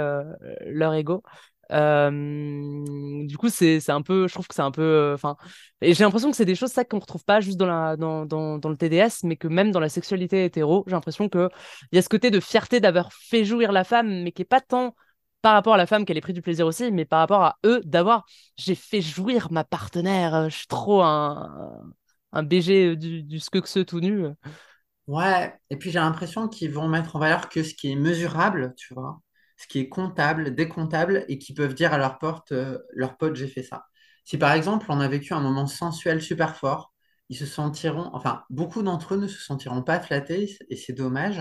[0.67, 1.23] leur ego.
[1.71, 5.37] Euh, du coup, c'est un peu, je trouve que c'est un peu, euh, enfin,
[5.83, 8.59] j'ai l'impression que c'est des choses ça qu'on retrouve pas juste dans la dans, dans,
[8.59, 11.51] dans le TDS, mais que même dans la sexualité hétéro, j'ai l'impression que
[11.93, 14.45] il y a ce côté de fierté d'avoir fait jouir la femme, mais qui est
[14.47, 14.95] pas tant
[15.43, 17.59] par rapport à la femme qu'elle ait pris du plaisir aussi, mais par rapport à
[17.67, 18.25] eux d'avoir
[18.57, 21.83] j'ai fait jouir ma partenaire, je suis trop un
[22.33, 24.27] un BG du, du ce tout nu.
[25.07, 25.55] Ouais.
[25.71, 28.95] Et puis j'ai l'impression qu'ils vont mettre en valeur que ce qui est mesurable, tu
[28.95, 29.21] vois,
[29.59, 33.37] ce qui est comptable, décomptable, et qu'ils peuvent dire à leur porte, euh, leur pote,
[33.37, 33.87] j'ai fait ça.
[34.25, 36.95] Si par exemple on a vécu un moment sensuel super fort,
[37.31, 41.41] ils se sentiront, enfin, beaucoup d'entre eux ne se sentiront pas flattés, et c'est dommage.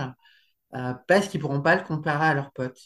[0.74, 2.80] euh, parce qu'ils pourront pas le comparer à leurs potes.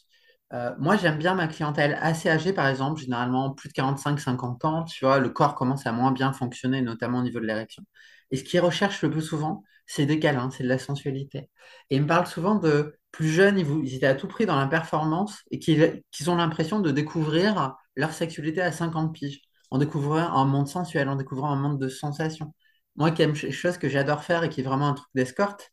[0.52, 4.84] Euh, moi, j'aime bien ma clientèle assez âgée, par exemple, généralement plus de 45-50 ans,
[4.84, 7.82] tu vois, le corps commence à moins bien fonctionner, notamment au niveau de l'érection.
[8.30, 11.50] Et ce qu'ils recherchent le plus souvent, c'est des câlins, c'est de la sensualité.
[11.90, 14.66] Et ils me parlent souvent de plus jeunes, ils, étaient à tout prix dans la
[14.66, 20.16] performance et qu'ils qu'ils ont l'impression de découvrir leur sexualité à 50 piges, en découvrant
[20.18, 22.54] un monde sensuel, en découvrant un monde de sensations.
[22.96, 25.70] Moi, qui aime ch- chose que j'adore faire et qui est vraiment un truc d'escorte,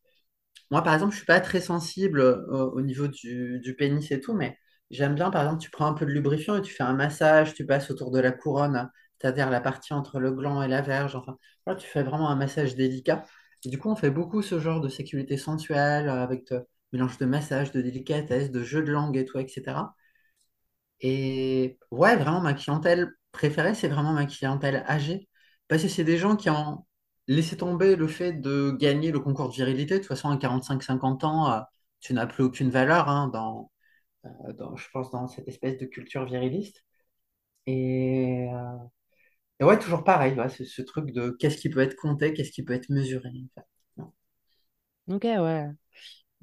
[0.72, 4.34] moi, par exemple, je suis pas très sensible au, au niveau du pénis et tout,
[4.34, 4.58] mais
[4.92, 7.54] j'aime bien, par exemple, tu prends un peu de lubrifiant et tu fais un massage,
[7.54, 11.16] tu passes autour de la couronne, c'est-à-dire la partie entre le gland et la verge.
[11.16, 11.38] Enfin,
[11.78, 13.26] tu fais vraiment un massage délicat.
[13.66, 17.18] Et du coup, on fait beaucoup ce genre de sécurité sensuelle euh, avec de, mélange
[17.18, 19.96] de massage, de délicatesse, de jeu de langue et tout, etc.
[21.02, 25.30] Et ouais, vraiment, ma clientèle préférée, c'est vraiment ma clientèle âgée.
[25.68, 26.86] Parce que c'est des gens qui ont
[27.28, 29.96] laissé tomber le fait de gagner le concours de virilité.
[29.96, 31.62] De toute façon, à 45-50 ans, euh,
[32.00, 33.72] tu n'as plus aucune valeur hein, dans,
[34.58, 36.84] dans, je pense, dans cette espèce de culture viriliste.
[37.68, 38.48] Et,
[39.62, 42.74] euh, ouais, toujours pareil, ce truc de qu'est-ce qui peut être compté, qu'est-ce qui peut
[42.74, 43.30] être mesuré.
[45.08, 45.68] Ok, ouais.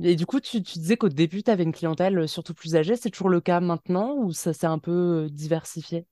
[0.00, 2.76] Et du coup, tu, tu disais qu'au début, tu avais une clientèle euh, surtout plus
[2.76, 2.96] âgée.
[2.96, 6.06] C'est toujours le cas maintenant ou ça s'est un peu euh, diversifié?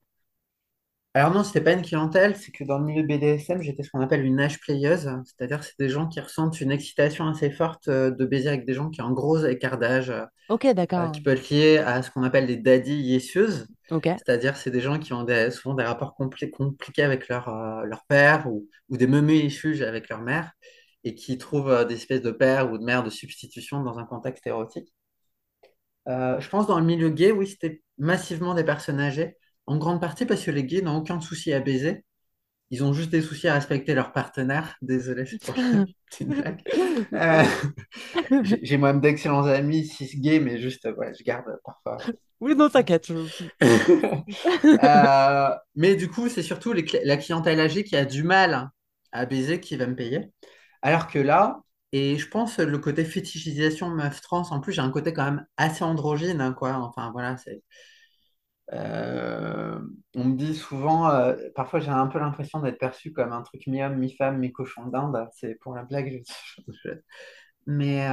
[1.16, 4.00] Alors non, c'était pas une clientèle, c'est que dans le milieu BDSM, j'étais ce qu'on
[4.00, 8.10] appelle une âge playeuse, c'est-à-dire c'est des gens qui ressentent une excitation assez forte euh,
[8.10, 10.64] de baiser avec des gens qui ont un gros écart d'âge, euh, Ok,
[10.98, 11.10] euh, d'accord.
[11.10, 14.06] qui peut être lié à ce qu'on appelle des daddy yesieuses, Ok.
[14.16, 17.84] c'est-à-dire c'est des gens qui ont des- souvent des rapports compli- compliqués avec leur, euh,
[17.84, 20.52] leur père ou, ou des meumeux issues avec leur mère
[21.04, 24.04] et qui trouvent euh, des espèces de père ou de mère de substitution dans un
[24.06, 24.92] contexte érotique.
[26.08, 30.00] Euh, je pense dans le milieu gay, oui, c'était massivement des personnes âgées, en grande
[30.00, 32.04] partie parce que les gays n'ont aucun souci à baiser.
[32.70, 34.76] Ils ont juste des soucis à respecter leur partenaire.
[34.82, 35.54] Désolé, c'est pour
[36.20, 36.62] blague.
[37.12, 37.44] Euh,
[38.62, 41.98] j'ai moi-même d'excellents amis cis gays, mais juste, ouais, je garde parfois.
[42.40, 43.08] Oui, non, t'inquiète.
[44.84, 48.70] Euh, mais du coup, c'est surtout les la clientèle âgée qui a du mal
[49.12, 50.30] à baiser qui va me payer.
[50.82, 51.60] Alors que là,
[51.92, 55.46] et je pense le côté fétichisation meuf trans, en plus, j'ai un côté quand même
[55.56, 56.74] assez androgyne, hein, quoi.
[56.74, 57.62] Enfin, voilà, c'est.
[58.72, 59.78] Euh,
[60.14, 63.66] on me dit souvent, euh, parfois j'ai un peu l'impression d'être perçu comme un truc
[63.66, 65.28] mi-homme, mi-femme, mi-cochon d'Inde.
[65.34, 66.22] C'est pour la blague.
[66.68, 66.90] je-
[67.66, 68.06] Mais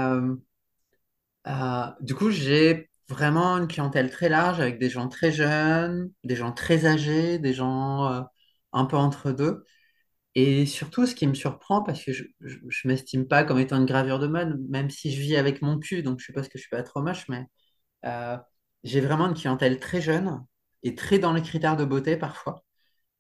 [1.48, 6.36] euh, du coup, j'ai vraiment une clientèle très large avec des gens très jeunes, des
[6.36, 8.26] gens très âgés, des gens
[8.74, 9.66] un peu entre deux.
[10.36, 13.86] Et surtout, ce qui me surprend, parce que je ne m'estime pas comme étant une
[13.86, 16.64] gravure de mode, même si je vis avec mon cul, donc je suppose que je
[16.64, 17.48] suis pas trop moche, mais
[18.84, 20.46] j'ai vraiment une clientèle très jeune
[20.84, 22.64] et très dans les critères de beauté parfois.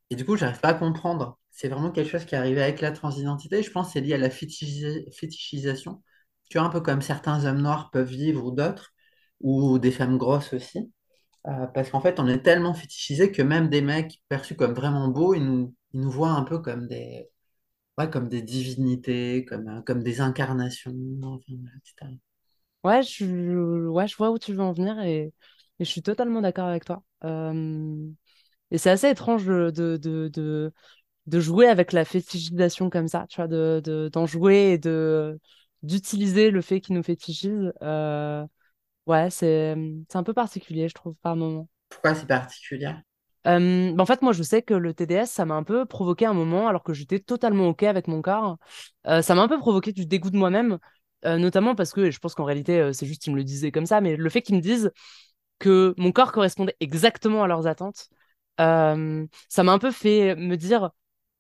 [0.09, 1.39] Et du coup, j'arrive pas à comprendre.
[1.51, 3.63] C'est vraiment quelque chose qui est arrivé avec la transidentité.
[3.63, 6.03] Je pense que c'est lié à la fétichisa- fétichisation.
[6.49, 8.93] Tu vois, un peu comme certains hommes noirs peuvent vivre ou d'autres,
[9.41, 10.91] ou des femmes grosses aussi.
[11.47, 15.09] Euh, parce qu'en fait, on est tellement fétichisés que même des mecs perçus comme vraiment
[15.09, 17.29] beaux, ils nous, nous voient un peu comme des,
[17.97, 20.91] ouais, comme des divinités, comme, euh, comme des incarnations,
[21.47, 22.11] etc.
[22.83, 25.33] Ouais, je, ouais, je vois où tu veux en venir et,
[25.79, 27.03] et je suis totalement d'accord avec toi.
[27.23, 28.07] Euh,
[28.71, 30.73] et c'est assez étrange de, de, de,
[31.27, 35.39] de, jouer avec la fétichisation comme ça, tu vois, de, de, d'en jouer et de,
[35.83, 37.73] d'utiliser le fait qu'il nous fétichise.
[37.83, 38.45] Euh,
[39.07, 39.75] ouais, c'est,
[40.09, 41.67] c'est un peu particulier, je trouve, par moment.
[41.89, 42.93] Pourquoi c'est particulier?
[43.47, 46.25] Euh, bah, en fait, moi, je sais que le TDS, ça m'a un peu provoqué
[46.25, 48.57] un moment, alors que j'étais totalement OK avec mon corps.
[49.07, 50.77] Euh, ça m'a un peu provoqué du dégoût de moi-même,
[51.25, 53.43] euh, notamment parce que, et je pense qu'en réalité, euh, c'est juste qu'ils me le
[53.43, 54.91] disaient comme ça, mais le fait qu'ils me disent
[55.59, 58.09] que mon corps correspondait exactement à leurs attentes,
[58.59, 60.91] euh, ça m'a un peu fait me dire,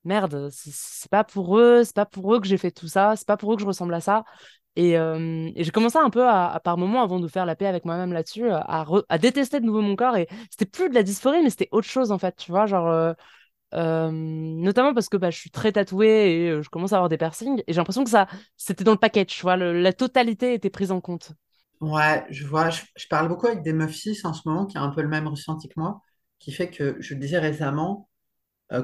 [0.03, 3.27] merde, c'est pas pour eux, c'est pas pour eux que j'ai fait tout ça, c'est
[3.27, 4.23] pas pour eux que je ressemble à ça.
[4.75, 4.95] Et,
[5.57, 8.49] j'ai commencé un peu à, par moments, avant de faire la paix avec moi-même là-dessus,
[8.49, 10.17] à, à détester de nouveau mon corps.
[10.17, 13.15] Et c'était plus de la dysphorie, mais c'était autre chose en fait, tu vois, genre.
[13.73, 17.59] Notamment parce que bah, je suis très tatouée et je commence à avoir des piercings
[17.59, 21.01] et j'ai l'impression que ça c'était dans le package tu la totalité était prise en
[21.01, 21.33] compte
[21.81, 24.83] Ouais, je vois, je, parle beaucoup avec des meufs cis en ce moment qui ont
[24.83, 25.99] un peu le même ressenti que moi,
[26.37, 28.07] qui fait que, je disais récemment,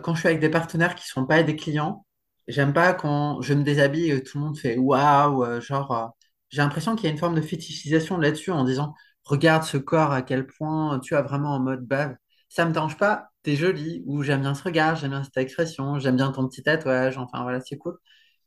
[0.04, 2.06] quand je suis avec des partenaires qui sont pas des clients,
[2.48, 6.12] j'aime pas quand je me déshabille et tout le monde fait waouh, genre,
[6.50, 10.12] j'ai l'impression qu'il y a une forme de fétichisation là-dessus en disant, regarde ce corps,
[10.12, 12.16] à quel point tu as vraiment en mode bave.
[12.50, 16.00] Ça me dérange pas, t'es jolie, ou j'aime bien ce regard, j'aime bien cette expression,
[16.00, 17.98] j'aime bien ton petit tatouage, enfin voilà, c'est cool.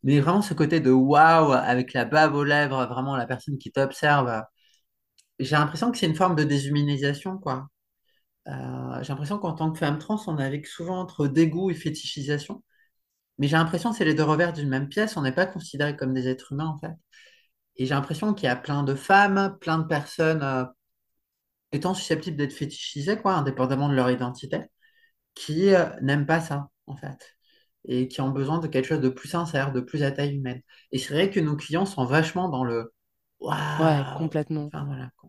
[0.03, 3.71] Mais vraiment ce côté de waouh, avec la bave aux lèvres, vraiment la personne qui
[3.73, 4.43] t'observe,
[5.39, 7.69] j'ai l'impression que c'est une forme de déshumanisation, quoi.
[8.49, 12.63] Euh, j'ai l'impression qu'en tant que femme trans, on navigue souvent entre dégoût et fétichisation.
[13.39, 15.17] Mais j'ai l'impression que c'est les deux revers d'une même pièce.
[15.17, 16.93] On n'est pas considérés comme des êtres humains, en fait.
[17.77, 20.65] Et j'ai l'impression qu'il y a plein de femmes, plein de personnes euh,
[21.73, 24.61] étant susceptibles d'être fétichisées, quoi, indépendamment de leur identité,
[25.35, 27.37] qui euh, n'aiment pas ça, en fait.
[27.87, 30.63] Et qui ont besoin de quelque chose de plus sincère, de plus à taille humaine.
[30.93, 32.93] Et c'est vrai que nos clients sont vachement dans le
[33.79, 34.15] ouais waouh.
[34.15, 35.20] complètement Enfin, voilà, quoi.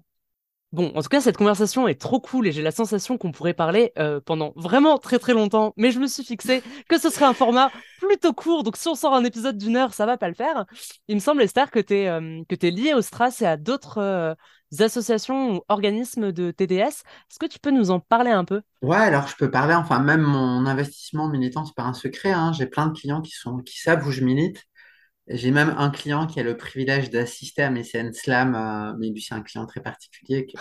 [0.71, 3.53] Bon, en tout cas, cette conversation est trop cool et j'ai la sensation qu'on pourrait
[3.53, 5.73] parler euh, pendant vraiment très très longtemps.
[5.75, 8.63] Mais je me suis fixé que ce serait un format plutôt court.
[8.63, 10.65] Donc, si on sort un épisode d'une heure, ça va pas le faire.
[11.09, 14.33] Il me semble, Esther, que tu es, euh, liée au STRAS et à d'autres euh,
[14.79, 17.03] associations ou organismes de TDS.
[17.03, 18.61] Est-ce que tu peux nous en parler un peu?
[18.81, 22.53] Ouais, alors je peux parler, enfin, même mon investissement militant, c'est pas un secret, hein.
[22.53, 24.63] J'ai plein de clients qui sont, qui savent où je milite.
[25.27, 29.09] J'ai même un client qui a le privilège d'assister à mes scènes slam, euh, mais
[29.09, 30.53] lui, c'est un client très particulier que,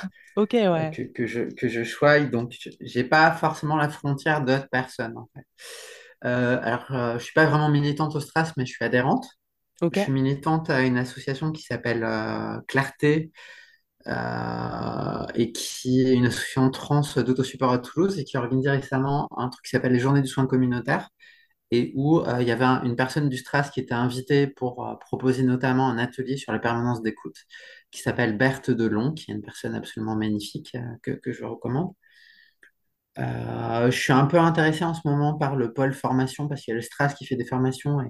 [0.82, 0.92] euh, ouais.
[0.92, 5.16] que, que je, que je choisis, donc je- j'ai pas forcément la frontière d'autres personnes,
[5.18, 5.44] en fait.
[6.26, 9.26] Euh, alors, euh, je suis pas vraiment militante au Stras, mais je suis adhérente.
[9.92, 12.06] Je suis militante à une association qui s'appelle
[12.68, 13.32] Clarté,
[15.34, 19.48] et qui est une association trans d'autosupport à Toulouse et qui a organisé récemment un
[19.48, 21.08] truc qui s'appelle les Journées du soin communautaire
[21.70, 24.86] et où euh, il y avait un- une personne du STRAS qui était invitée pour
[24.86, 27.36] euh, proposer notamment un atelier sur la permanence d'écoute
[27.90, 31.92] qui s'appelle Berthe Delon, qui est une personne absolument magnifique euh, que, je recommande.
[33.16, 36.74] Je suis un peu intéressé en ce moment par le pôle formation parce qu'il y
[36.74, 38.00] a le STRAS qui fait des formations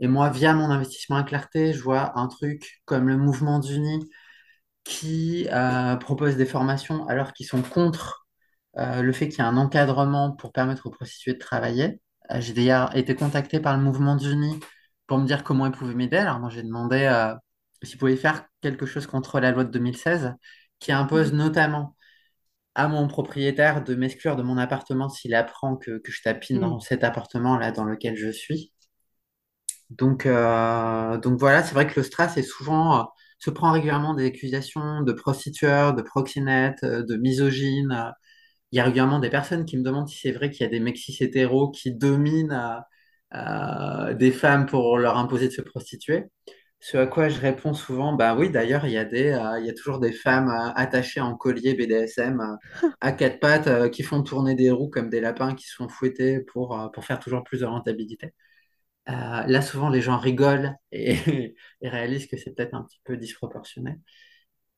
[0.00, 4.04] et, moi, via mon investissement à Clarté, je vois un truc comme le Mouvement d'Unis
[4.84, 5.48] qui
[6.00, 8.26] proposent des formations alors qu'ils sont contre
[8.76, 12.01] le fait qu'il y ait un encadrement pour permettre aux prostituées de travailler.
[12.30, 14.60] Euh, j'ai d'ailleurs été contacté par le Mouvement d'Unis
[15.06, 16.16] pour me dire comment ils pouvaient m'aider.
[16.18, 17.34] Alors moi, j'ai demandé euh,
[17.82, 20.34] s'ils pouvaient faire quelque chose contre la loi de 2016
[20.78, 21.96] qui impose notamment
[22.74, 26.60] à mon propriétaire de m'exclure de mon appartement s'il apprend que, que je tapine Mm.
[26.60, 28.72] dans cet appartement-là dans lequel je suis.
[29.90, 33.04] Donc, euh, donc voilà, c'est vrai que le Stras est souvent, euh,
[33.38, 38.12] se prend régulièrement des accusations de prostitueurs, de proxénètes, de misogynes.
[38.72, 40.70] Il y a régulièrement des personnes qui me demandent si c'est vrai qu'il y a
[40.70, 42.52] des mecs hétéros qui dominent
[43.34, 46.24] euh, euh, des femmes pour leur imposer de se prostituer.
[46.80, 49.74] Ce à quoi je réponds souvent, bah oui, d'ailleurs, il y a euh, y a
[49.74, 52.58] toujours des femmes attachées en collier BDSM
[53.00, 56.40] à quatre pattes qui font tourner des roues comme des lapins qui se font fouetter
[56.40, 58.34] pour, pour faire toujours plus de rentabilité.
[59.06, 63.98] Là, souvent, les gens rigolent et réalisent que c'est peut-être un petit peu disproportionné.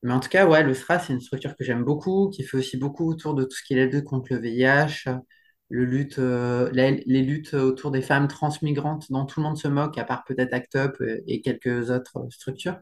[0.05, 2.57] Mais en tout cas, ouais, le SRA, c'est une structure que j'aime beaucoup, qui fait
[2.57, 5.09] aussi beaucoup autour de tout ce qui est la contre le VIH,
[5.69, 9.97] le lutte, euh, les luttes autour des femmes transmigrantes dont tout le monde se moque,
[9.97, 12.77] à part peut-être ACT UP et quelques autres structures.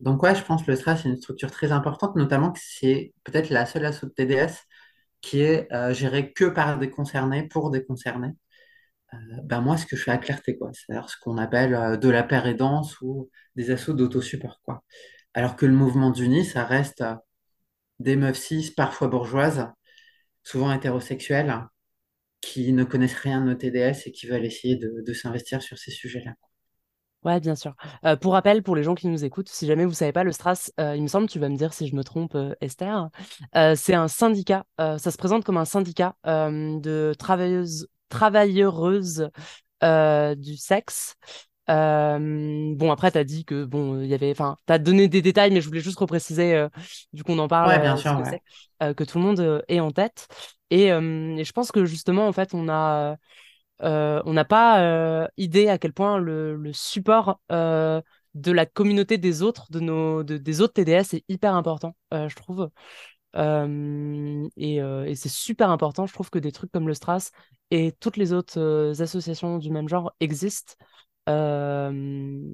[0.00, 3.12] Donc ouais, je pense que le SRA, c'est une structure très importante, notamment que c'est
[3.24, 4.52] peut-être la seule asso de TDS
[5.20, 8.32] qui est euh, gérée que par des concernés, pour des concernés.
[9.14, 12.22] Euh, ben moi, ce que je fais à Clarté, c'est-à-dire ce qu'on appelle de la
[12.22, 14.60] paire aidance ou des assos d'autosupport.
[15.34, 17.04] Alors que le mouvement d'Uni, ça reste
[17.98, 19.68] des meufs cis, parfois bourgeoises,
[20.42, 21.66] souvent hétérosexuelles,
[22.40, 26.32] qui ne connaissent rien de TDS et qui veulent essayer de, s'investir sur ces sujets-là.
[27.24, 27.74] Ouais, bien sûr.
[28.04, 30.32] Euh, pour rappel, pour les gens qui nous écoutent, si jamais vous savez pas, le
[30.32, 33.10] Stras, euh, il me semble, tu vas me dire si je me trompe, euh, Esther,
[33.76, 34.66] c'est un syndicat.
[34.78, 39.30] ça se présente comme un syndicat de travailleuses, travailleuses
[39.82, 41.14] du sexe.
[41.70, 45.08] Euh, bon, après, tu as dit que, bon, il y avait, enfin, tu as donné
[45.08, 46.68] des détails, mais je voulais juste repréciser, euh,
[47.12, 48.28] vu qu'on en parle, Ouais, bien euh, ce sûr, que ouais.
[48.28, 48.42] c'est,
[48.82, 50.28] euh, que tout le monde euh, ait en tête.
[50.70, 53.16] Et, euh, et je pense que justement, en fait, on a,
[53.82, 58.00] euh, on n'a pas euh, idée à quel point le, le support euh,
[58.34, 62.28] de la communauté des autres, de nos, de- des autres TDS est hyper important, euh,
[62.28, 62.70] je trouve.
[63.36, 67.30] Euh, et euh, et c'est super important, je trouve, que des trucs comme le Stras
[67.70, 70.74] et toutes les autres euh, associations du même genre existent.
[71.28, 72.52] Euh,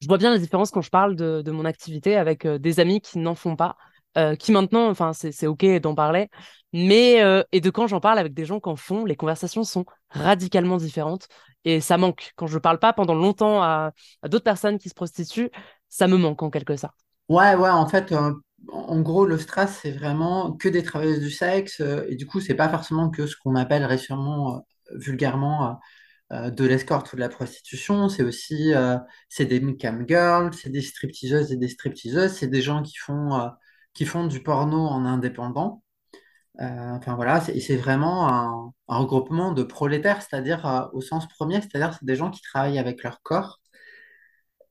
[0.00, 3.00] je vois bien la différence quand je parle de, mon activité avec euh, des amis
[3.00, 3.76] qui n'en font pas,
[4.18, 6.28] euh, qui maintenant, enfin, c'est, OK d'en parler,
[6.72, 7.22] mais
[7.52, 10.76] et de quand j'en parle avec des gens qui en font, les conversations sont radicalement
[10.76, 11.28] différentes
[11.64, 12.32] et ça manque.
[12.36, 13.92] Quand je parle pas pendant longtemps à,
[14.24, 15.50] d'autres personnes qui se prostituent,
[15.88, 16.96] ça me manque en quelque sorte.
[17.28, 18.12] Ouais, ouais, en fait,
[18.72, 22.54] en gros, le Stras, c'est vraiment que des travailleuses du sexe, et du coup, c'est
[22.54, 25.78] pas forcément que ce qu'on appelle récemment, euh, vulgairement,
[26.50, 28.96] de l'escorte ou de la prostitution, c'est aussi euh,
[29.28, 33.34] c'est des cam girls, c'est des stripteaseuses et des stripteaseuses, c'est des gens qui font,
[33.34, 33.48] euh,
[33.94, 35.82] qui font du porno en indépendant.
[36.60, 36.64] Euh,
[36.96, 41.94] enfin voilà, c'est- vraiment un, un regroupement de prolétaires, c'est-à-dire euh, au sens premier, c'est-à-dire
[41.94, 43.60] c'est des gens qui travaillent avec leur corps.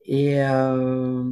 [0.06, 1.30] Et, euh,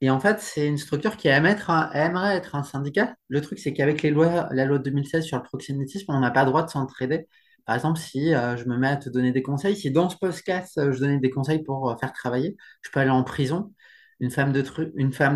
[0.00, 3.14] et en fait, c'est une structure qui aimerait être un, aimerait être un syndicat.
[3.28, 6.30] Le truc, c'est qu'avec les lois, la loi de 2016 sur le proxénétisme, on n'a
[6.30, 7.28] pas le droit de s'entraider.
[7.66, 10.16] Par exemple, si euh, je me mets à te donner des conseils, si dans ce
[10.16, 13.72] podcast, euh, je donnais des conseils pour euh, faire travailler, je peux aller en prison.
[14.20, 14.52] Une femme,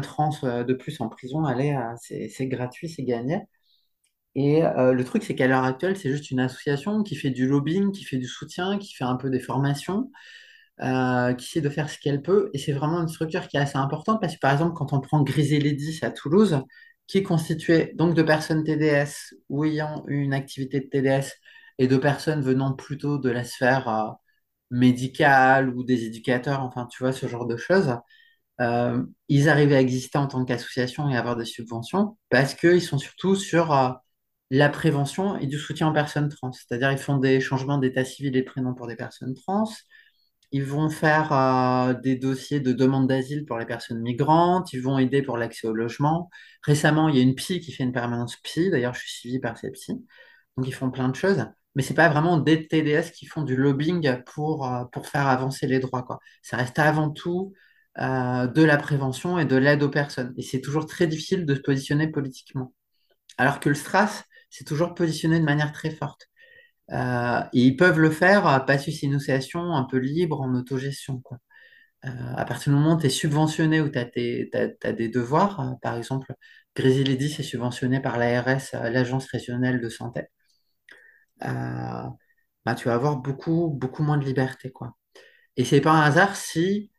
[0.00, 1.44] trans de plus en prison,
[1.98, 3.42] c'est gratuit, c'est gagné.
[4.34, 7.92] Et le truc, c'est qu'à l'heure actuelle, c'est juste une association qui fait du lobbying,
[7.92, 10.10] qui fait du soutien, qui fait un peu des formations
[10.78, 12.50] qui essaie de faire ce qu'elle peut.
[12.54, 15.00] Et c'est vraiment une structure qui est assez importante parce que, par exemple, quand on
[15.00, 16.62] prend Grisé Lédis à Toulouse,
[17.06, 21.34] qui est constitué donc de personnes TDS ou ayant une activité de TDS
[21.80, 24.10] et de personnes venant plutôt de la sphère euh,
[24.70, 27.96] médicale ou des éducateurs, enfin, tu vois, ce genre de choses.
[28.60, 32.98] Euh, ils arrivaient à exister en tant qu'association et avoir des subventions parce qu'ils sont
[32.98, 33.90] surtout sur euh,
[34.50, 36.52] la prévention et du soutien aux personnes trans.
[36.52, 39.66] C'est-à-dire ils font des changements d'état civil et de prénom pour des personnes trans,
[40.52, 44.72] ils vont faire des dossiers de demande d'asile pour les personnes migrantes.
[44.72, 46.28] Ils vont aider pour l'accès au logement.
[46.64, 48.70] Récemment, il y a une psy qui fait une permanence psy.
[48.70, 49.94] D'ailleurs, je suis suivi par cette psy.
[50.56, 51.44] Donc, ils font plein de choses.
[51.74, 55.66] Mais c'est pas vraiment des TDS qui font du lobbying pour, euh, pour faire avancer
[55.66, 56.18] les droits, quoi.
[56.42, 57.52] Ça reste avant tout
[57.98, 60.34] euh, de la prévention et de l'aide aux personnes.
[60.36, 62.74] Et c'est toujours très difficile de se positionner politiquement.
[63.38, 66.26] Alors que le STRAS, c'est toujours positionné de manière très forte.
[66.92, 71.38] Euh, et ils peuvent le faire à passus initiation un peu libre en autogestion, quoi.
[72.02, 76.34] À partir du moment où tu es subventionné ou tu as, des devoirs, par exemple,
[76.74, 80.22] Grésy Lady, c'est subventionné par l'ARS, l'Agence régionale de santé,
[81.40, 84.96] bah, tu vas avoir beaucoup, beaucoup moins de liberté, quoi.
[85.56, 86.90] Et c'est pas un hasard si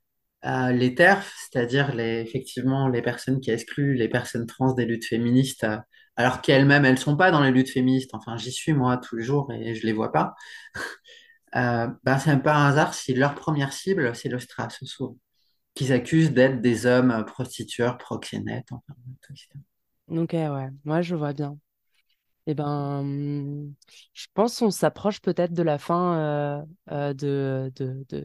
[0.45, 5.05] euh, les TERF, c'est-à-dire les, effectivement les personnes qui excluent les personnes trans des luttes
[5.05, 5.77] féministes, euh,
[6.15, 9.23] alors qu'elles-mêmes, elles sont pas dans les luttes féministes, enfin j'y suis moi tous les
[9.23, 10.35] jours et je les vois pas,
[11.55, 15.17] euh, ben, c'est pas un hasard si leur première cible, c'est le Stras, souvent,
[15.75, 15.89] qu'ils
[16.33, 19.33] d'être des hommes euh, prostitueurs, proxénètes, enfin, tout.
[20.09, 21.57] Ok, ouais, moi je vois bien.
[22.47, 23.73] Eh ben, hum,
[24.13, 26.61] je pense qu'on s'approche peut-être de la fin euh,
[26.91, 27.71] euh, de,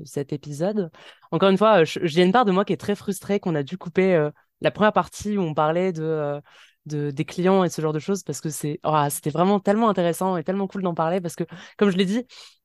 [0.04, 0.90] cet épisode.
[1.32, 3.62] Encore une fois, je- j'ai une part de moi qui est très frustrée qu'on a
[3.62, 4.30] dû couper euh,
[4.62, 6.40] la première partie où on parlait de,
[6.86, 10.44] de, des clients et ce genre de choses parce que c'était vraiment tellement intéressant et
[10.44, 11.44] tellement cool d'en parler parce que,
[11.76, 12.24] comme je l'ai dit,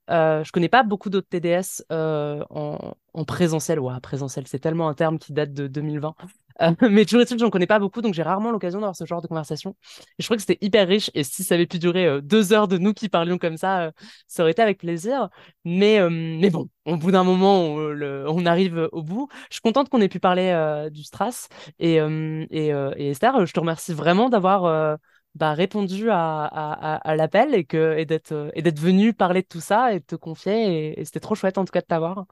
[0.09, 3.79] euh, je connais pas beaucoup d'autres TDS en, en présentiel.
[3.79, 6.15] Ouais, présentiel, c'est tellement un terme qui date de 2020.
[6.61, 9.21] Euh, mais toujours est-il j'en connais pas beaucoup, donc j'ai rarement l'occasion d'avoir ce genre
[9.21, 9.75] de conversation.
[10.19, 11.11] Je trouvais que c'était hyper riche.
[11.13, 13.83] Et si ça avait pu durer euh, deux heures de nous qui parlions comme ça,
[13.83, 13.91] euh,
[14.27, 15.29] ça aurait été avec plaisir.
[15.65, 19.27] Mais, mais bon, au bout d'un moment, on, arrive au bout.
[19.49, 21.47] Je suis contente qu'on ait pu parler du Stras.
[21.79, 24.97] Et, Esther, je te remercie vraiment d'avoir
[25.35, 29.99] bah, répondu à, l'appel et, d'être euh, et d'être venu parler de tout ça et
[29.99, 30.99] de te confier.
[30.99, 32.25] Et, c'était trop chouette en tout cas de t'avoir.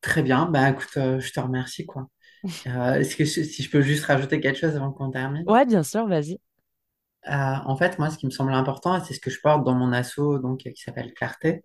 [0.00, 2.08] Très bien, bah écoute, je te remercie quoi.
[2.66, 5.46] Euh, est-ce que je- si je peux juste rajouter quelque chose avant qu'on termine?
[5.46, 6.38] Ouais, bien sûr, vas-y.
[7.28, 9.64] Euh, en fait, moi, ce qui me semble important, et c'est ce que je porte
[9.64, 11.62] dans mon asso, donc qui s'appelle Clarté,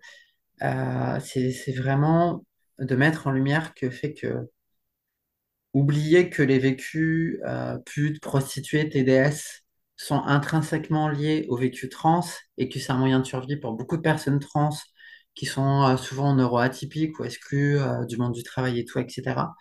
[0.63, 2.45] euh, c'est c'est vraiment
[2.79, 4.49] de mettre en lumière que fait que
[5.73, 9.63] oublier que les vécus euh, putes, prostituées, TDS
[9.97, 12.23] sont intrinsèquement liés au vécu trans
[12.57, 14.69] et que c'est un moyen de survie pour beaucoup de personnes trans
[15.35, 19.55] qui sont euh, souvent neuroatypiques ou exclues euh, du monde du travail et tout, etc.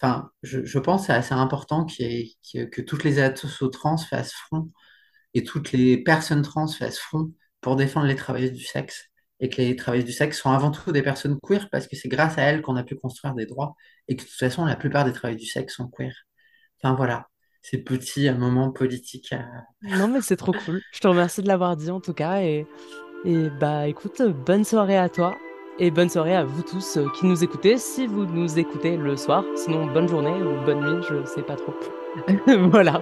[0.00, 2.36] Enfin, je, pense que c'est assez important ait-
[2.70, 4.68] que, toutes les assos trans fassent front
[5.34, 9.06] et toutes les personnes trans fassent front pour défendre les travailleuses du sexe
[9.40, 12.08] et que les travailleuses du sexe sont avant tout des personnes queer parce que c'est
[12.08, 13.74] grâce à elles qu'on a pu construire des droits
[14.06, 16.12] et que de toute façon la plupart des travailleuses du sexe sont queer.
[16.80, 17.26] Enfin voilà,
[17.62, 19.36] ces petits euh, euh,
[19.82, 20.80] Non, mais c'est trop cool.
[20.92, 22.40] Je te remercie de l'avoir dit en tout cas.
[22.42, 22.66] Et,
[23.24, 25.36] et bah écoute, bonne soirée à toi
[25.78, 29.16] et bonne soirée à vous tous euh, qui nous écoutez, si vous nous écoutez le
[29.16, 29.44] soir.
[29.56, 31.74] Sinon, bonne journée ou bonne nuit, je sais pas trop.
[32.70, 33.00] Voilà.